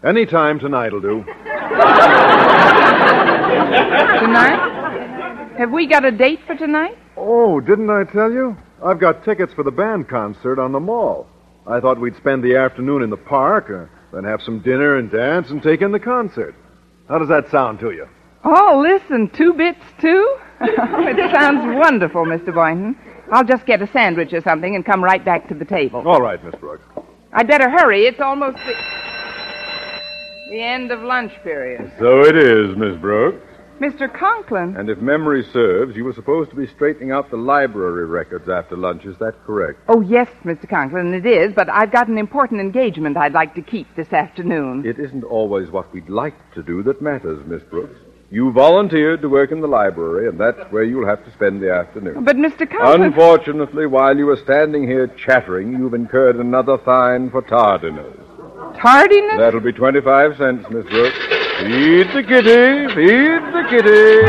Any 0.04 0.24
time 0.26 0.58
tonight'll 0.58 1.00
do. 1.00 1.24
Tonight? 4.20 4.72
Have 5.58 5.70
we 5.72 5.86
got 5.86 6.04
a 6.04 6.10
date 6.10 6.40
for 6.46 6.54
tonight? 6.54 6.98
Oh, 7.16 7.60
didn't 7.60 7.88
I 7.88 8.04
tell 8.04 8.30
you? 8.30 8.56
I've 8.84 9.00
got 9.00 9.24
tickets 9.24 9.54
for 9.54 9.62
the 9.62 9.70
band 9.70 10.06
concert 10.06 10.58
on 10.58 10.72
the 10.72 10.80
mall. 10.80 11.26
I 11.66 11.80
thought 11.80 11.98
we'd 11.98 12.16
spend 12.16 12.44
the 12.44 12.56
afternoon 12.56 13.02
in 13.02 13.08
the 13.08 13.16
park, 13.16 13.70
uh, 13.70 13.86
Then 14.12 14.24
have 14.24 14.42
some 14.42 14.60
dinner 14.60 14.96
and 14.96 15.10
dance 15.10 15.48
and 15.48 15.62
take 15.62 15.80
in 15.80 15.92
the 15.92 15.98
concert. 15.98 16.54
How 17.08 17.18
does 17.18 17.28
that 17.28 17.50
sound 17.50 17.80
to 17.80 17.90
you? 17.90 18.06
Oh, 18.44 18.84
listen, 18.86 19.30
two 19.30 19.54
bits 19.54 19.80
too? 19.98 20.36
it 20.60 21.34
sounds 21.34 21.78
wonderful, 21.78 22.24
Mr. 22.26 22.54
Boynton. 22.54 22.96
I'll 23.32 23.44
just 23.44 23.64
get 23.64 23.80
a 23.80 23.90
sandwich 23.92 24.32
or 24.34 24.42
something 24.42 24.76
and 24.76 24.84
come 24.84 25.02
right 25.02 25.24
back 25.24 25.48
to 25.48 25.54
the 25.54 25.64
table. 25.64 26.06
All 26.06 26.20
right, 26.20 26.42
Miss 26.44 26.54
Brooks. 26.56 26.84
I'd 27.32 27.48
better 27.48 27.70
hurry. 27.70 28.06
It's 28.06 28.20
almost 28.20 28.58
the, 28.58 28.74
the 30.50 30.60
end 30.60 30.92
of 30.92 31.00
lunch 31.00 31.32
period. 31.42 31.92
So 31.98 32.20
it 32.20 32.36
is, 32.36 32.76
Miss 32.76 32.96
Brooks. 33.00 33.45
Mr. 33.80 34.12
Conklin. 34.12 34.76
And 34.76 34.88
if 34.88 34.98
memory 34.98 35.44
serves, 35.52 35.94
you 35.96 36.04
were 36.04 36.14
supposed 36.14 36.50
to 36.50 36.56
be 36.56 36.66
straightening 36.66 37.12
out 37.12 37.30
the 37.30 37.36
library 37.36 38.06
records 38.06 38.48
after 38.48 38.76
lunch. 38.76 39.04
Is 39.04 39.16
that 39.18 39.34
correct? 39.44 39.80
Oh, 39.88 40.00
yes, 40.00 40.28
Mr. 40.44 40.68
Conklin, 40.68 41.12
it 41.12 41.26
is, 41.26 41.52
but 41.54 41.68
I've 41.68 41.92
got 41.92 42.08
an 42.08 42.18
important 42.18 42.60
engagement 42.60 43.16
I'd 43.16 43.34
like 43.34 43.54
to 43.54 43.62
keep 43.62 43.94
this 43.94 44.12
afternoon. 44.12 44.86
It 44.86 44.98
isn't 44.98 45.24
always 45.24 45.70
what 45.70 45.92
we'd 45.92 46.08
like 46.08 46.34
to 46.54 46.62
do 46.62 46.82
that 46.84 47.02
matters, 47.02 47.44
Miss 47.46 47.62
Brooks. 47.64 47.98
You 48.30 48.50
volunteered 48.50 49.22
to 49.22 49.28
work 49.28 49.52
in 49.52 49.60
the 49.60 49.68
library, 49.68 50.28
and 50.28 50.40
that's 50.40 50.58
where 50.72 50.82
you'll 50.82 51.06
have 51.06 51.24
to 51.24 51.32
spend 51.32 51.62
the 51.62 51.72
afternoon. 51.72 52.24
But, 52.24 52.36
Mr. 52.36 52.68
Conklin. 52.68 53.02
Unfortunately, 53.02 53.86
while 53.86 54.16
you 54.16 54.26
were 54.26 54.36
standing 54.36 54.82
here 54.82 55.06
chattering, 55.06 55.72
you've 55.72 55.94
incurred 55.94 56.36
another 56.36 56.78
fine 56.78 57.30
for 57.30 57.42
tardiness. 57.42 58.16
Tardiness? 58.76 59.38
That'll 59.38 59.60
be 59.60 59.72
25 59.72 60.36
cents, 60.38 60.66
Miss 60.70 60.86
Brooks. 60.86 61.35
Feed 61.58 62.08
the 62.08 62.22
kitty, 62.22 62.94
feed 62.94 63.40
the 63.54 63.64
kitty. 63.70 64.20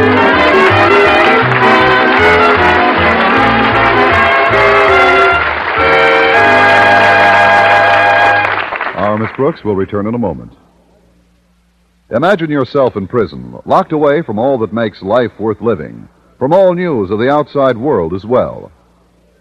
Our 8.95 9.17
Miss 9.17 9.29
Brooks 9.35 9.61
will 9.65 9.75
return 9.75 10.07
in 10.07 10.15
a 10.15 10.17
moment. 10.17 10.53
Imagine 12.11 12.49
yourself 12.49 12.95
in 12.95 13.07
prison, 13.07 13.59
locked 13.65 13.91
away 13.91 14.21
from 14.21 14.39
all 14.39 14.57
that 14.59 14.71
makes 14.71 15.01
life 15.01 15.37
worth 15.37 15.59
living, 15.59 16.07
from 16.39 16.53
all 16.53 16.73
news 16.73 17.11
of 17.11 17.19
the 17.19 17.29
outside 17.29 17.77
world 17.77 18.13
as 18.13 18.23
well. 18.23 18.71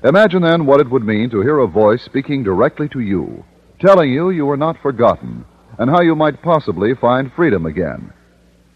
Imagine 0.02 0.43
then 0.43 0.66
what 0.66 0.81
it 0.81 0.90
would 0.90 1.05
mean 1.05 1.31
to 1.31 1.40
hear 1.40 1.61
a 1.61 1.69
voice 1.69 2.02
speaking 2.02 2.43
directly 2.43 2.88
to 2.88 2.99
you, 2.99 3.45
telling 3.78 4.11
you 4.12 4.31
you 4.31 4.50
are 4.50 4.57
not 4.57 4.83
forgotten, 4.83 5.45
and 5.78 5.90
how 5.90 6.00
you 6.00 6.14
might 6.14 6.42
possibly 6.42 6.95
find 6.95 7.33
freedom 7.33 7.66
again. 7.66 8.12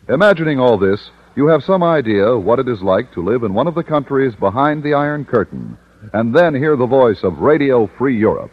Imagining 0.09 0.59
all 0.59 0.79
this, 0.79 1.11
you 1.37 1.47
have 1.47 1.63
some 1.63 1.83
idea 1.83 2.37
what 2.37 2.59
it 2.59 2.69
is 2.69 2.83
like 2.83 3.13
to 3.13 3.25
live 3.25 3.45
in 3.45 3.55
one 3.55 3.67
of 3.67 3.75
the 3.75 3.85
countries 3.85 4.35
behind 4.35 4.83
the 4.83 4.95
Iron 4.95 5.25
Curtain, 5.25 5.79
and 6.13 6.35
then 6.35 6.55
hear 6.55 6.77
the 6.77 6.87
voice 6.87 7.23
of 7.23 7.39
Radio 7.39 7.89
Free 7.99 8.19
Europe. 8.19 8.51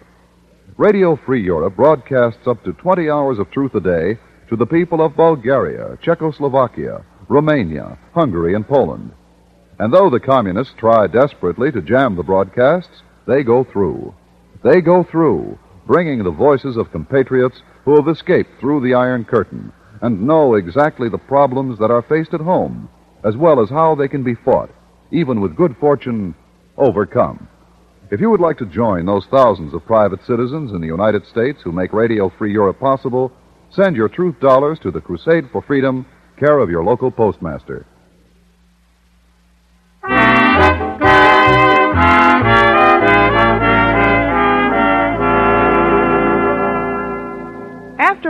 Radio 0.77 1.15
Free 1.25 1.41
Europe 1.41 1.75
broadcasts 1.75 2.45
up 2.47 2.63
to 2.63 2.73
20 2.73 3.09
hours 3.09 3.39
of 3.39 3.49
truth 3.49 3.73
a 3.73 3.79
day 3.79 4.19
to 4.49 4.55
the 4.55 4.65
people 4.65 5.03
of 5.03 5.15
Bulgaria, 5.15 5.97
Czechoslovakia, 6.01 7.03
Romania, 7.27 7.97
Hungary, 8.13 8.53
and 8.53 8.67
Poland. 8.67 9.11
And 9.79 9.91
though 9.91 10.09
the 10.09 10.19
communists 10.19 10.73
try 10.77 11.07
desperately 11.07 11.71
to 11.71 11.81
jam 11.81 12.15
the 12.15 12.23
broadcasts, 12.23 13.01
they 13.25 13.43
go 13.43 13.63
through. 13.63 14.13
They 14.63 14.81
go 14.81 15.03
through, 15.03 15.57
bringing 15.87 16.23
the 16.23 16.29
voices 16.29 16.75
of 16.75 16.91
compatriots 16.91 17.61
who 17.85 17.95
have 17.95 18.09
escaped 18.09 18.59
through 18.59 18.81
the 18.81 18.93
Iron 18.93 19.23
Curtain 19.23 19.71
and 20.01 20.27
know 20.27 20.55
exactly 20.55 21.09
the 21.09 21.17
problems 21.17 21.79
that 21.79 21.89
are 21.89 22.01
faced 22.03 22.33
at 22.33 22.41
home, 22.41 22.89
as 23.23 23.35
well 23.37 23.61
as 23.61 23.69
how 23.69 23.95
they 23.95 24.07
can 24.07 24.23
be 24.23 24.35
fought, 24.35 24.69
even 25.11 25.41
with 25.41 25.55
good 25.55 25.75
fortune, 25.79 26.35
overcome. 26.77 27.47
If 28.11 28.21
you 28.21 28.29
would 28.29 28.41
like 28.41 28.57
to 28.59 28.65
join 28.65 29.05
those 29.05 29.25
thousands 29.25 29.73
of 29.73 29.85
private 29.85 30.23
citizens 30.25 30.71
in 30.71 30.81
the 30.81 30.87
United 30.87 31.25
States 31.25 31.59
who 31.63 31.71
make 31.71 31.93
Radio 31.93 32.29
Free 32.37 32.51
Europe 32.51 32.79
possible, 32.79 33.31
send 33.69 33.95
your 33.95 34.09
truth 34.09 34.39
dollars 34.39 34.79
to 34.79 34.91
the 34.91 35.01
Crusade 35.01 35.49
for 35.51 35.61
Freedom, 35.61 36.05
care 36.37 36.59
of 36.59 36.69
your 36.69 36.83
local 36.83 37.11
postmaster. 37.11 37.85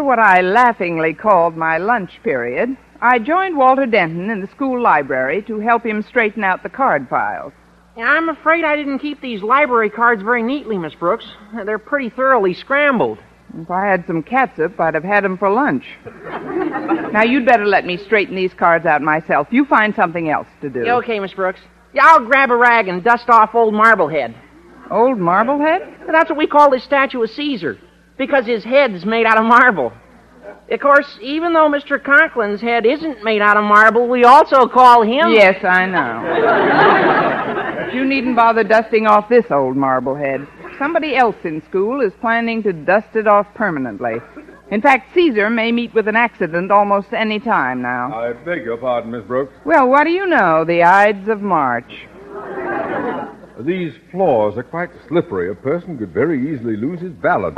What 0.07 0.19
I 0.19 0.39
laughingly 0.39 1.13
called 1.13 1.57
my 1.57 1.77
lunch 1.77 2.23
period, 2.23 2.77
I 3.01 3.19
joined 3.19 3.57
Walter 3.57 3.85
Denton 3.85 4.29
in 4.29 4.39
the 4.39 4.47
school 4.47 4.81
library 4.81 5.41
to 5.43 5.59
help 5.59 5.85
him 5.85 6.01
straighten 6.01 6.45
out 6.45 6.63
the 6.63 6.69
card 6.69 7.09
files. 7.09 7.51
I'm 7.97 8.29
afraid 8.29 8.63
I 8.63 8.77
didn't 8.77 8.99
keep 8.99 9.19
these 9.19 9.43
library 9.43 9.89
cards 9.89 10.21
very 10.23 10.43
neatly, 10.43 10.77
Miss 10.77 10.95
Brooks. 10.95 11.25
They're 11.65 11.77
pretty 11.77 12.09
thoroughly 12.09 12.53
scrambled. 12.53 13.17
If 13.57 13.69
I 13.69 13.85
had 13.85 14.07
some 14.07 14.23
catsup, 14.23 14.79
I'd 14.79 14.93
have 14.93 15.03
had 15.03 15.25
'em 15.25 15.37
for 15.37 15.49
lunch. 15.49 15.83
now, 17.11 17.23
you'd 17.23 17.45
better 17.45 17.65
let 17.65 17.85
me 17.85 17.97
straighten 17.97 18.35
these 18.35 18.53
cards 18.53 18.85
out 18.85 19.01
myself. 19.01 19.47
You 19.51 19.65
find 19.65 19.93
something 19.93 20.29
else 20.29 20.47
to 20.61 20.69
do. 20.69 20.85
Yeah, 20.85 20.95
okay, 20.97 21.19
Miss 21.19 21.33
Brooks. 21.33 21.59
Yeah, 21.93 22.05
I'll 22.05 22.25
grab 22.25 22.49
a 22.49 22.55
rag 22.55 22.87
and 22.87 23.03
dust 23.03 23.29
off 23.29 23.55
old 23.55 23.73
Marblehead. 23.73 24.33
Old 24.89 25.17
Marblehead? 25.17 25.81
That's 26.09 26.29
what 26.29 26.37
we 26.37 26.47
call 26.47 26.69
this 26.69 26.83
statue 26.83 27.21
of 27.23 27.29
Caesar, 27.31 27.77
because 28.17 28.45
his 28.45 28.63
head's 28.63 29.05
made 29.05 29.25
out 29.25 29.37
of 29.37 29.45
marble. 29.45 29.93
Of 30.69 30.79
course, 30.81 31.17
even 31.21 31.53
though 31.53 31.69
Mr. 31.69 32.01
Conklin's 32.01 32.61
head 32.61 32.85
isn't 32.85 33.23
made 33.23 33.41
out 33.41 33.57
of 33.57 33.63
marble, 33.63 34.07
we 34.07 34.25
also 34.25 34.67
call 34.67 35.01
him. 35.01 35.31
Yes, 35.31 35.63
I 35.63 35.85
know. 35.85 37.85
but 37.85 37.93
you 37.93 38.03
needn't 38.03 38.35
bother 38.35 38.63
dusting 38.63 39.07
off 39.07 39.29
this 39.29 39.45
old 39.49 39.77
Marblehead. 39.77 40.45
Somebody 40.77 41.15
else 41.15 41.37
in 41.43 41.63
school 41.69 42.01
is 42.01 42.11
planning 42.19 42.61
to 42.63 42.73
dust 42.73 43.15
it 43.15 43.27
off 43.27 43.47
permanently. 43.55 44.15
In 44.69 44.81
fact, 44.81 45.13
Caesar 45.13 45.49
may 45.49 45.71
meet 45.71 45.93
with 45.93 46.09
an 46.09 46.17
accident 46.17 46.71
almost 46.71 47.13
any 47.13 47.39
time 47.39 47.81
now. 47.81 48.13
I 48.13 48.33
beg 48.33 48.65
your 48.65 48.77
pardon, 48.77 49.11
Miss 49.11 49.23
Brooks. 49.23 49.53
Well, 49.65 49.87
what 49.87 50.03
do 50.03 50.11
you 50.11 50.25
know? 50.25 50.65
The 50.65 50.83
Ides 50.83 51.29
of 51.29 51.41
March. 51.41 52.07
These 53.59 53.93
floors 54.11 54.55
are 54.57 54.63
quite 54.63 54.89
slippery. 55.07 55.49
A 55.49 55.55
person 55.55 55.97
could 55.97 56.13
very 56.13 56.53
easily 56.53 56.77
lose 56.77 56.99
his 56.99 57.13
balance. 57.13 57.57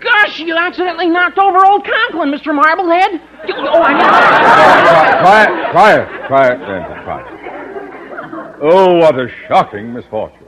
Gosh, 0.00 0.38
you 0.38 0.56
accidentally 0.56 1.08
knocked 1.08 1.38
over 1.38 1.64
old 1.64 1.84
Conklin, 1.84 2.30
Mr. 2.32 2.54
Marblehead. 2.54 3.20
You- 3.46 3.54
Oh, 3.56 3.82
I 3.82 3.92
mean. 3.92 4.06
quiet, 5.70 5.70
quiet, 6.26 6.26
quiet, 6.26 7.04
quiet. 7.04 7.26
Oh, 8.62 8.94
what 8.98 9.18
a 9.18 9.28
shocking 9.48 9.92
misfortune. 9.92 10.38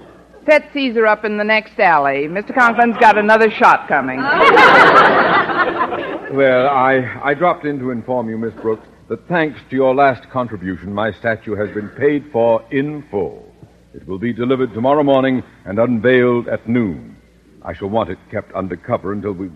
set 0.45 0.69
Caesar 0.73 1.07
up 1.07 1.23
in 1.23 1.37
the 1.37 1.43
next 1.45 1.79
alley. 1.79 2.27
Mr. 2.27 2.53
Conklin's 2.53 2.97
got 2.99 3.17
another 3.17 3.49
shot 3.51 3.87
coming. 3.87 4.19
Well, 6.33 6.67
I, 6.67 7.19
I 7.23 7.35
dropped 7.35 7.63
in 7.63 7.77
to 7.77 7.91
inform 7.91 8.27
you, 8.27 8.39
Miss 8.39 8.55
Brooks, 8.55 8.87
that 9.07 9.27
thanks 9.27 9.59
to 9.69 9.75
your 9.75 9.93
last 9.93 10.27
contribution, 10.31 10.91
my 10.91 11.11
statue 11.11 11.53
has 11.55 11.69
been 11.75 11.89
paid 11.89 12.25
for 12.31 12.65
in 12.71 13.03
full. 13.11 13.53
It 13.93 14.07
will 14.07 14.17
be 14.17 14.33
delivered 14.33 14.73
tomorrow 14.73 15.03
morning 15.03 15.43
and 15.65 15.77
unveiled 15.77 16.47
at 16.47 16.67
noon. 16.67 17.15
I 17.61 17.73
shall 17.73 17.89
want 17.89 18.09
it 18.09 18.17
kept 18.31 18.51
under 18.55 18.75
cover 18.75 19.13
until 19.13 19.33
we. 19.33 19.51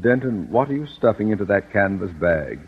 Denton, 0.00 0.48
what 0.48 0.70
are 0.70 0.74
you 0.74 0.86
stuffing 0.86 1.30
into 1.32 1.44
that 1.46 1.72
canvas 1.72 2.12
bag? 2.20 2.60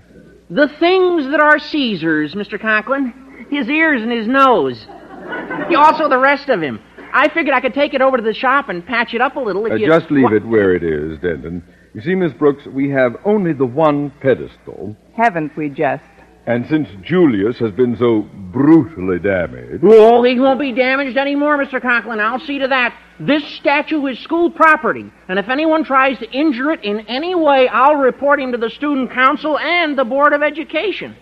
The 0.51 0.69
things 0.81 1.27
that 1.31 1.41
are 1.41 1.59
Caesar's, 1.59 2.35
Mr. 2.35 2.61
Conklin. 2.61 3.47
His 3.51 3.69
ears 3.69 4.03
and 4.03 4.11
his 4.11 4.27
nose. 4.27 4.87
Yeah, 4.89 5.77
also 5.79 6.09
the 6.09 6.19
rest 6.19 6.49
of 6.49 6.63
him. 6.63 6.81
I 7.13 7.29
figured 7.29 7.55
I 7.55 7.61
could 7.61 7.75
take 7.75 7.95
it 7.95 8.01
over 8.03 8.17
to 8.17 8.23
the 8.23 8.35
shop 8.35 8.69
and 8.69 8.85
patch 8.85 9.15
it 9.15 9.21
up 9.21 9.37
a 9.37 9.41
little 9.41 9.65
if 9.67 9.73
Uh, 9.73 9.77
you... 9.77 9.87
just 9.87 10.11
leave 10.11 10.25
Wha- 10.25 10.37
it 10.37 10.47
where 10.47 10.75
it 10.75 10.83
is, 10.83 11.19
Denton. 11.21 11.63
You 11.95 12.01
see, 12.03 12.15
Miss 12.15 12.33
Brooks, 12.33 12.67
we 12.67 12.91
have 12.91 13.17
only 13.25 13.53
the 13.53 13.65
one 13.67 14.11
pedestal, 14.21 14.97
Haven't 15.17 15.57
we 15.57 15.69
just? 15.71 16.05
And 16.49 16.67
since 16.67 16.89
Julius 17.03 17.59
has 17.59 17.73
been 17.73 17.95
so 17.95 18.23
brutally 18.23 19.19
damaged. 19.19 19.85
Oh, 19.85 20.23
he 20.23 20.41
won't 20.41 20.59
be 20.59 20.73
damaged 20.73 21.19
anymore, 21.19 21.59
Mr. 21.59 21.81
Conklin. 21.81 22.21
I'll 22.21 22.41
see 22.41 22.59
to 22.61 22.69
that. 22.69 22.99
This 23.21 23.45
statue 23.57 24.07
is 24.07 24.19
school 24.21 24.51
property, 24.51 25.13
and 25.29 25.39
if 25.39 25.51
anyone 25.51 25.85
tries 25.85 26.19
to 26.21 26.31
injure 26.31 26.73
it 26.73 26.83
in 26.83 27.01
any 27.01 27.35
way, 27.35 27.69
I'll 27.69 27.97
report 27.97 28.41
him 28.41 28.53
to 28.53 28.59
the 28.59 28.71
student 28.71 29.13
council 29.13 29.59
and 29.59 29.99
the 29.99 30.05
Board 30.05 30.33
of 30.33 30.43
Education. 30.43 31.15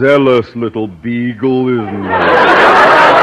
Zealous 0.00 0.56
little 0.56 0.88
beagle, 0.88 1.68
isn't 1.68 2.04
it? 2.04 3.19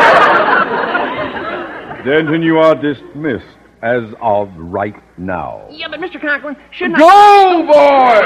Denton, 2.07 2.41
you 2.41 2.57
are 2.57 2.73
dismissed 2.73 3.57
as 3.81 4.03
of 4.21 4.49
right 4.55 4.95
now. 5.17 5.67
Yeah, 5.69 5.89
but 5.89 5.99
Mr. 5.99 6.21
Conklin, 6.21 6.55
shouldn't 6.71 6.97
Go, 6.97 7.65
boy! 7.67 8.21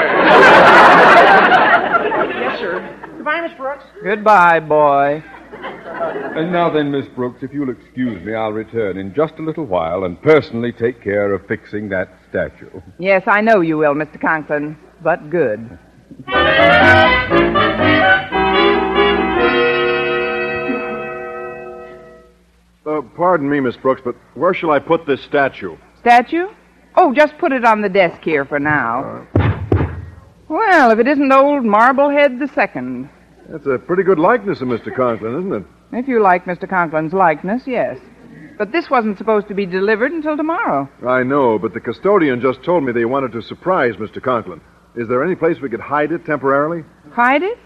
Yes, 2.30 2.60
sir. 2.60 3.10
Goodbye, 3.16 3.40
Miss 3.40 3.56
Brooks. 3.56 3.82
Goodbye, 4.04 4.60
boy. 4.60 5.24
And 5.52 6.52
now 6.52 6.70
then, 6.70 6.92
Miss 6.92 7.06
Brooks, 7.08 7.42
if 7.42 7.52
you'll 7.52 7.70
excuse 7.70 8.24
me, 8.24 8.34
I'll 8.34 8.52
return 8.52 8.98
in 8.98 9.12
just 9.14 9.34
a 9.40 9.42
little 9.42 9.66
while 9.66 10.04
and 10.04 10.22
personally 10.22 10.70
take 10.70 11.02
care 11.02 11.32
of 11.32 11.44
fixing 11.48 11.88
that 11.88 12.08
statue. 12.30 12.80
Yes, 13.00 13.24
I 13.26 13.40
know 13.40 13.62
you 13.62 13.78
will, 13.78 13.94
Mr. 13.94 14.20
Conklin, 14.20 14.78
but 15.02 15.28
good. 15.28 15.76
Uh, 22.84 23.00
pardon 23.16 23.48
me, 23.48 23.60
Miss 23.60 23.76
Brooks, 23.76 24.02
but 24.04 24.16
where 24.34 24.54
shall 24.54 24.70
I 24.70 24.80
put 24.80 25.06
this 25.06 25.22
statue? 25.22 25.76
Statue? 26.00 26.48
Oh, 26.96 27.14
just 27.14 27.38
put 27.38 27.52
it 27.52 27.64
on 27.64 27.80
the 27.80 27.88
desk 27.88 28.22
here 28.22 28.44
for 28.44 28.58
now. 28.58 29.26
Well, 30.48 30.90
if 30.90 30.98
it 30.98 31.06
isn't 31.06 31.32
old 31.32 31.64
Marblehead 31.64 32.38
the 32.38 32.48
Second. 32.48 33.08
That's 33.48 33.66
a 33.66 33.78
pretty 33.78 34.02
good 34.02 34.18
likeness 34.18 34.60
of 34.60 34.68
Mr. 34.68 34.94
Conklin, 34.94 35.38
isn't 35.38 35.52
it? 35.52 35.64
If 35.92 36.08
you 36.08 36.20
like 36.20 36.44
Mr. 36.44 36.68
Conklin's 36.68 37.12
likeness, 37.12 37.62
yes. 37.66 37.98
But 38.58 38.72
this 38.72 38.90
wasn't 38.90 39.16
supposed 39.18 39.48
to 39.48 39.54
be 39.54 39.64
delivered 39.64 40.12
until 40.12 40.36
tomorrow. 40.36 40.88
I 41.06 41.22
know, 41.22 41.58
but 41.58 41.74
the 41.74 41.80
custodian 41.80 42.40
just 42.40 42.62
told 42.64 42.84
me 42.84 42.92
they 42.92 43.04
wanted 43.04 43.32
to 43.32 43.42
surprise 43.42 43.94
Mr. 43.96 44.22
Conklin. 44.22 44.60
Is 44.96 45.08
there 45.08 45.24
any 45.24 45.34
place 45.34 45.60
we 45.60 45.70
could 45.70 45.80
hide 45.80 46.12
it 46.12 46.26
temporarily? 46.26 46.84
Hide 47.12 47.42
it? 47.42 47.58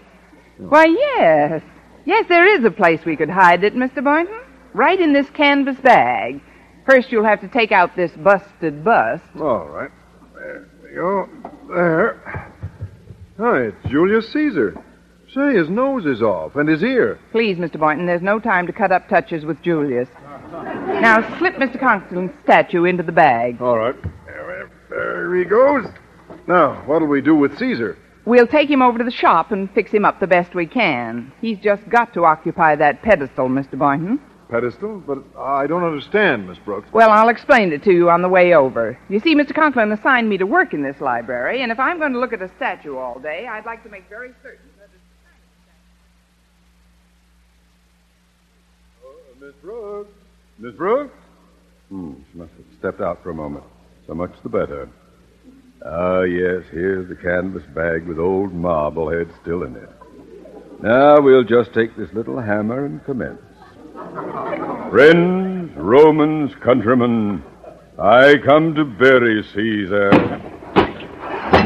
Why, 0.57 0.85
yes. 0.85 1.61
Yes, 2.05 2.25
there 2.29 2.47
is 2.57 2.63
a 2.63 2.71
place 2.71 3.01
we 3.05 3.17
could 3.17 3.29
hide 3.29 3.63
it, 3.63 3.75
Mr. 3.75 4.03
Boynton. 4.03 4.39
Right 4.77 4.99
in 4.99 5.11
this 5.11 5.27
canvas 5.31 5.77
bag. 5.77 6.39
First, 6.85 7.11
you'll 7.11 7.25
have 7.25 7.41
to 7.41 7.47
take 7.47 7.71
out 7.71 7.95
this 7.95 8.11
busted 8.11 8.83
bust. 8.83 9.23
All 9.39 9.67
right. 9.67 9.89
There 10.35 10.69
we 10.83 10.93
go. 10.93 11.27
There. 11.67 12.53
Oh, 13.39 13.55
it's 13.55 13.89
Julius 13.89 14.31
Caesar. 14.33 14.79
Say, 15.33 15.55
his 15.55 15.67
nose 15.67 16.05
is 16.05 16.21
off, 16.21 16.55
and 16.57 16.69
his 16.69 16.83
ear. 16.83 17.19
Please, 17.31 17.57
Mr. 17.57 17.79
Boynton, 17.79 18.05
there's 18.05 18.21
no 18.21 18.39
time 18.39 18.67
to 18.67 18.71
cut 18.71 18.91
up 18.91 19.09
touches 19.09 19.45
with 19.45 19.59
Julius. 19.63 20.09
Now, 20.51 21.27
slip 21.39 21.55
Mr. 21.55 21.79
Conklin's 21.79 22.35
statue 22.43 22.83
into 22.83 23.01
the 23.01 23.11
bag. 23.11 23.59
All 23.59 23.79
right. 23.79 23.95
There, 24.27 24.71
there 24.91 25.35
he 25.35 25.43
goes. 25.43 25.87
Now, 26.47 26.83
what'll 26.85 27.07
we 27.07 27.21
do 27.21 27.35
with 27.35 27.57
Caesar? 27.57 27.97
We'll 28.25 28.45
take 28.45 28.69
him 28.69 28.83
over 28.83 28.99
to 28.99 29.03
the 29.03 29.09
shop 29.09 29.51
and 29.51 29.71
fix 29.71 29.89
him 29.89 30.05
up 30.05 30.19
the 30.19 30.27
best 30.27 30.53
we 30.53 30.67
can. 30.67 31.33
He's 31.41 31.57
just 31.57 31.89
got 31.89 32.13
to 32.13 32.25
occupy 32.25 32.75
that 32.75 33.01
pedestal, 33.01 33.49
Mr. 33.49 33.75
Boynton. 33.75 34.19
Pedestal? 34.49 34.99
But 35.05 35.19
I 35.37 35.67
don't 35.67 35.83
understand, 35.83 36.47
Miss 36.47 36.57
Brooks. 36.59 36.87
Well, 36.93 37.09
I'll 37.09 37.29
explain 37.29 37.71
it 37.73 37.83
to 37.83 37.91
you 37.91 38.09
on 38.09 38.21
the 38.21 38.29
way 38.29 38.53
over. 38.53 38.97
You 39.09 39.19
see, 39.19 39.35
Mr. 39.35 39.53
Conklin 39.53 39.91
assigned 39.91 40.29
me 40.29 40.37
to 40.37 40.45
work 40.45 40.73
in 40.73 40.83
this 40.83 40.99
library, 41.01 41.61
and 41.61 41.71
if 41.71 41.79
I'm 41.79 41.99
going 41.99 42.13
to 42.13 42.19
look 42.19 42.33
at 42.33 42.41
a 42.41 42.49
statue 42.55 42.97
all 42.97 43.19
day, 43.19 43.47
I'd 43.47 43.65
like 43.65 43.83
to 43.83 43.89
make 43.89 44.07
very 44.09 44.33
certain 44.41 44.69
that 44.79 44.89
it's. 44.93 45.03
Oh, 49.05 49.45
Miss 49.45 49.55
Brooks? 49.61 50.11
Miss 50.59 50.73
Brooks? 50.75 51.17
Hmm, 51.89 52.13
she 52.31 52.37
must 52.37 52.51
have 52.51 52.65
stepped 52.79 53.01
out 53.01 53.21
for 53.23 53.31
a 53.31 53.35
moment. 53.35 53.63
So 54.07 54.13
much 54.13 54.31
the 54.43 54.49
better. 54.49 54.89
Ah, 55.85 56.21
yes, 56.21 56.63
here's 56.71 57.07
the 57.07 57.15
canvas 57.15 57.63
bag 57.75 58.07
with 58.07 58.17
old 58.17 58.53
Marblehead 58.53 59.29
still 59.41 59.63
in 59.63 59.75
it. 59.75 59.89
Now 60.81 61.19
we'll 61.21 61.43
just 61.43 61.73
take 61.73 61.95
this 61.95 62.11
little 62.13 62.39
hammer 62.39 62.85
and 62.85 63.03
commence. 63.05 63.41
Friends, 64.91 65.71
Romans, 65.75 66.51
countrymen, 66.63 67.43
I 67.99 68.35
come 68.45 68.75
to 68.75 68.85
bury 68.85 69.41
Caesar, 69.55 70.11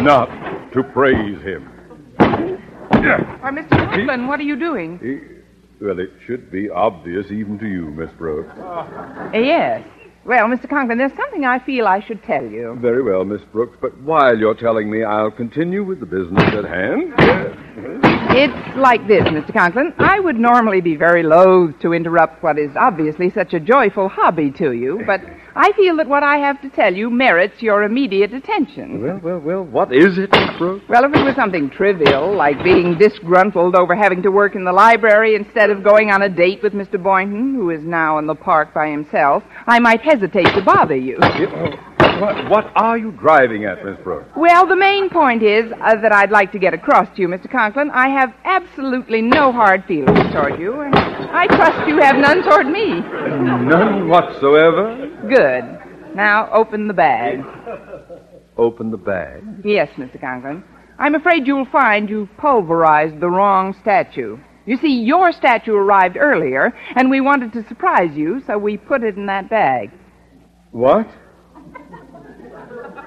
not 0.02 0.28
to 0.72 0.82
praise 0.94 1.41
him. 1.41 1.67
Why, 2.17 3.52
Mr. 3.52 3.70
Conklin, 3.70 4.28
what 4.28 4.39
are 4.39 4.44
you 4.44 4.56
doing? 4.56 5.00
He- 5.00 5.84
well, 5.84 6.00
it 6.00 6.12
should 6.26 6.50
be 6.52 6.70
obvious 6.70 7.32
even 7.32 7.58
to 7.60 7.65
you, 7.67 7.86
Miss 7.88 8.12
Brooks. 8.12 8.56
Uh, 8.58 9.32
yes. 9.34 9.84
Well, 10.24 10.46
Mr. 10.48 10.70
Conklin, 10.70 11.00
there's 11.00 11.15
something 11.17 11.44
I 11.44 11.58
feel 11.60 11.88
I 11.88 12.00
should 12.00 12.24
tell 12.24 12.46
you. 12.46 12.78
Very 12.80 13.02
well, 13.02 13.26
Miss 13.26 13.41
Brooks, 13.52 13.76
but 13.82 14.00
while 14.02 14.38
you're 14.38 14.54
telling 14.54 14.89
me, 14.89 15.04
I'll 15.04 15.32
continue 15.32 15.84
with 15.84 16.00
the 16.00 16.06
business 16.06 16.44
at 16.54 16.63
hand. 16.65 17.13
It's 18.34 18.77
like 18.77 19.07
this, 19.07 19.23
Mr. 19.23 19.53
Conklin. 19.53 19.93
I 19.97 20.19
would 20.19 20.38
normally 20.38 20.81
be 20.81 20.95
very 20.95 21.23
loath 21.23 21.79
to 21.81 21.93
interrupt 21.93 22.43
what 22.43 22.57
is 22.57 22.71
obviously 22.75 23.29
such 23.29 23.53
a 23.53 23.60
joyful 23.60 24.10
hobby 24.10 24.51
to 24.51 24.71
you, 24.71 25.01
but 25.05 25.21
I 25.55 25.71
feel 25.73 25.97
that 25.97 26.07
what 26.07 26.23
I 26.23 26.38
have 26.38 26.62
to 26.62 26.69
tell 26.69 26.93
you 26.93 27.10
merits 27.10 27.62
your 27.62 27.84
immediate 27.84 28.34
attention. 28.34 29.01
Well, 29.01 29.19
well, 29.21 29.39
well, 29.39 29.63
what 29.63 29.93
is 29.93 30.17
it, 30.17 30.31
Miss 30.31 30.57
Brooks? 30.57 30.86
Well, 30.88 31.03
if 31.03 31.13
it 31.13 31.23
was 31.23 31.36
something 31.36 31.69
trivial, 31.69 32.34
like 32.34 32.63
being 32.63 32.97
disgruntled 32.97 33.75
over 33.75 33.95
having 33.95 34.21
to 34.23 34.31
work 34.31 34.55
in 34.55 34.63
the 34.63 34.73
library 34.73 35.36
instead 35.36 35.69
of 35.69 35.84
going 35.84 36.10
on 36.12 36.21
a 36.21 36.29
date 36.29 36.63
with 36.63 36.73
Mr. 36.73 37.01
Boynton, 37.01 37.53
who 37.55 37.69
is 37.69 37.84
now 37.84 38.17
in 38.17 38.27
the 38.27 38.36
park 38.36 38.73
by 38.73 38.89
himself, 38.89 39.43
I 39.67 39.79
might 39.79 40.01
hesitate 40.01 40.53
to 40.55 40.62
bother 40.62 40.95
you. 40.95 41.17
Oh, 41.21 42.01
What, 42.21 42.49
what 42.51 42.71
are 42.75 42.99
you 42.99 43.12
driving 43.13 43.65
at, 43.65 43.84
Miss 43.84 43.97
Brooks? 44.03 44.29
Well, 44.38 44.67
the 44.67 44.75
main 44.75 45.10
point 45.10 45.41
is 45.41 45.71
uh, 45.81 45.99
that 46.01 46.12
I'd 46.12 46.29
like 46.29 46.51
to 46.51 46.60
get 46.60 46.71
across 46.71 47.07
to 47.15 47.21
you, 47.23 47.27
Mr. 47.27 47.49
Conklin. 47.51 47.89
I 47.89 48.10
have 48.10 48.31
absolutely 48.43 49.23
no 49.23 49.51
hard 49.51 49.84
feelings 49.86 50.31
toward 50.31 50.60
you, 50.60 50.81
and 50.81 50.95
I 50.95 51.47
trust 51.47 51.88
you 51.88 51.97
have 51.97 52.17
none 52.17 52.43
toward 52.43 52.67
me. 52.67 52.99
None 52.99 54.07
whatsoever. 54.07 55.10
Good. 55.27 56.15
Now, 56.15 56.47
open 56.53 56.88
the 56.88 56.93
bag. 56.93 57.43
Open 58.55 58.91
the 58.91 58.97
bag. 58.97 59.43
Yes, 59.65 59.89
Mr. 59.97 60.21
Conklin. 60.21 60.63
I'm 60.99 61.15
afraid 61.15 61.47
you'll 61.47 61.65
find 61.71 62.07
you've 62.07 62.38
pulverized 62.38 63.19
the 63.19 63.31
wrong 63.31 63.75
statue. 63.81 64.38
You 64.67 64.77
see, 64.77 65.01
your 65.01 65.31
statue 65.31 65.73
arrived 65.73 66.17
earlier, 66.17 66.71
and 66.95 67.10
we 67.10 67.19
wanted 67.19 67.51
to 67.53 67.67
surprise 67.67 68.12
you, 68.13 68.43
so 68.45 68.60
we 68.60 68.77
put 68.77 69.03
it 69.03 69.17
in 69.17 69.25
that 69.25 69.49
bag. 69.49 69.89
What? 70.69 71.07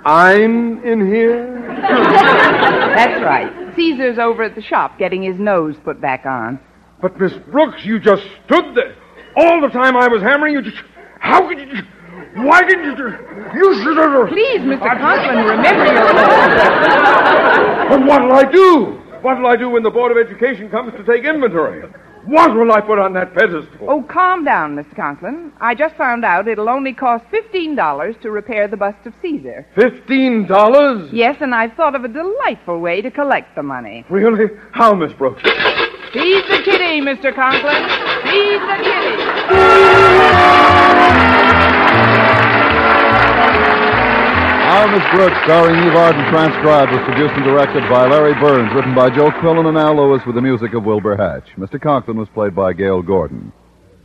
I'm 0.05 0.85
in 0.85 1.07
here? 1.07 1.62
That's 2.97 3.23
right. 3.23 3.75
Caesar's 3.75 4.19
over 4.19 4.43
at 4.43 4.55
the 4.55 4.62
shop 4.62 4.99
getting 4.99 5.23
his 5.23 5.38
nose 5.38 5.77
put 5.85 6.01
back 6.01 6.27
on. 6.27 6.61
But, 7.01 7.19
Miss 7.19 7.33
Brooks, 7.51 7.85
you 7.85 7.99
just 7.99 8.23
stood 8.45 8.75
there. 8.75 8.97
All 9.37 9.61
the 9.61 9.69
time 9.69 9.97
I 9.97 10.09
was 10.09 10.23
hammering 10.23 10.55
you. 10.55 10.62
Just, 10.62 10.77
how 11.19 11.49
could 11.49 11.59
you. 11.59 11.83
Why 12.37 12.62
didn't 12.62 12.97
you. 12.99 13.09
You 13.55 13.83
should 13.83 13.97
have. 13.97 14.29
Please, 14.29 14.61
Mr. 14.61 14.99
Conklin, 14.99 15.45
remember 15.45 15.87
your 15.87 16.12
But 17.88 18.07
what'll 18.07 18.33
I 18.33 18.45
do? 18.51 19.01
What'll 19.23 19.47
I 19.47 19.57
do 19.57 19.71
when 19.71 19.83
the 19.83 19.90
Board 19.90 20.12
of 20.12 20.19
Education 20.19 20.69
comes 20.69 20.93
to 20.95 21.05
take 21.05 21.25
inventory? 21.25 21.85
What 22.27 22.55
will 22.55 22.73
I 22.73 22.81
put 22.81 22.99
on 22.99 23.13
that 23.15 23.35
pedestal? 23.35 23.87
Oh, 23.89 24.03
calm 24.03 24.45
down, 24.45 24.77
Mr. 24.77 24.95
Conklin. 24.97 25.53
I 25.61 25.75
just 25.75 25.95
found 25.97 26.25
out 26.25 26.49
it'll 26.49 26.69
only 26.71 26.95
cost 26.95 27.25
$15 27.33 28.21
to 28.23 28.31
repair 28.31 28.67
the 28.67 28.77
bust 28.79 29.05
of 29.07 29.13
Caesar. 29.21 29.67
Fifteen 29.75 30.47
dollars? 30.47 31.11
Yes, 31.13 31.37
and 31.41 31.55
I've 31.55 31.75
thought 31.75 31.95
of 31.95 32.05
a 32.05 32.09
delightful 32.09 32.81
way 32.81 33.03
to 33.03 33.11
collect 33.11 33.55
the 33.57 33.63
money. 33.63 34.07
Really? 34.09 34.47
How, 34.73 34.95
Miss 34.95 35.13
Brooks? 35.13 35.43
Feed 35.43 36.45
the 36.49 36.63
kitty, 36.65 37.03
Mr. 37.03 37.35
Conklin. 37.35 37.89
Feed 38.25 38.61
the 38.61 38.77
kitty. 38.85 40.84
Miss 44.75 45.03
Brooks, 45.15 45.37
starring 45.45 45.77
Eve 45.87 45.95
Arden, 45.95 46.25
transcribed, 46.31 46.93
was 46.93 47.01
produced 47.05 47.35
and 47.35 47.45
directed 47.45 47.89
by 47.89 48.07
Larry 48.07 48.35
Berns, 48.35 48.75
written 48.75 48.95
by 48.95 49.09
Joe 49.09 49.31
Quillan 49.31 49.67
and 49.67 49.79
Al 49.79 49.97
Lewis 49.97 50.23
with 50.27 50.35
the 50.35 50.43
music 50.43 50.75
of 50.75 50.85
Wilbur 50.85 51.17
Hatch. 51.17 51.49
Mr. 51.57 51.81
Conklin 51.81 52.17
was 52.17 52.29
played 52.35 52.55
by 52.55 52.73
Gale 52.73 53.01
Gordon. 53.01 53.53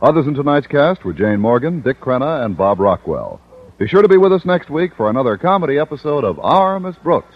Others 0.00 0.26
in 0.26 0.34
tonight's 0.34 0.66
cast 0.66 1.04
were 1.04 1.12
Jane 1.12 1.40
Morgan, 1.40 1.80
Dick 1.80 2.00
Crenna, 2.00 2.44
and 2.44 2.56
Bob 2.56 2.80
Rockwell. 2.80 3.40
Be 3.78 3.86
sure 3.88 4.02
to 4.02 4.08
be 4.08 4.16
with 4.16 4.32
us 4.32 4.44
next 4.44 4.70
week 4.70 4.92
for 4.96 5.10
another 5.10 5.36
comedy 5.36 5.78
episode 5.78 6.24
of 6.24 6.38
Our 6.38 6.80
Miss 6.80 6.96
Brooks. 6.96 7.34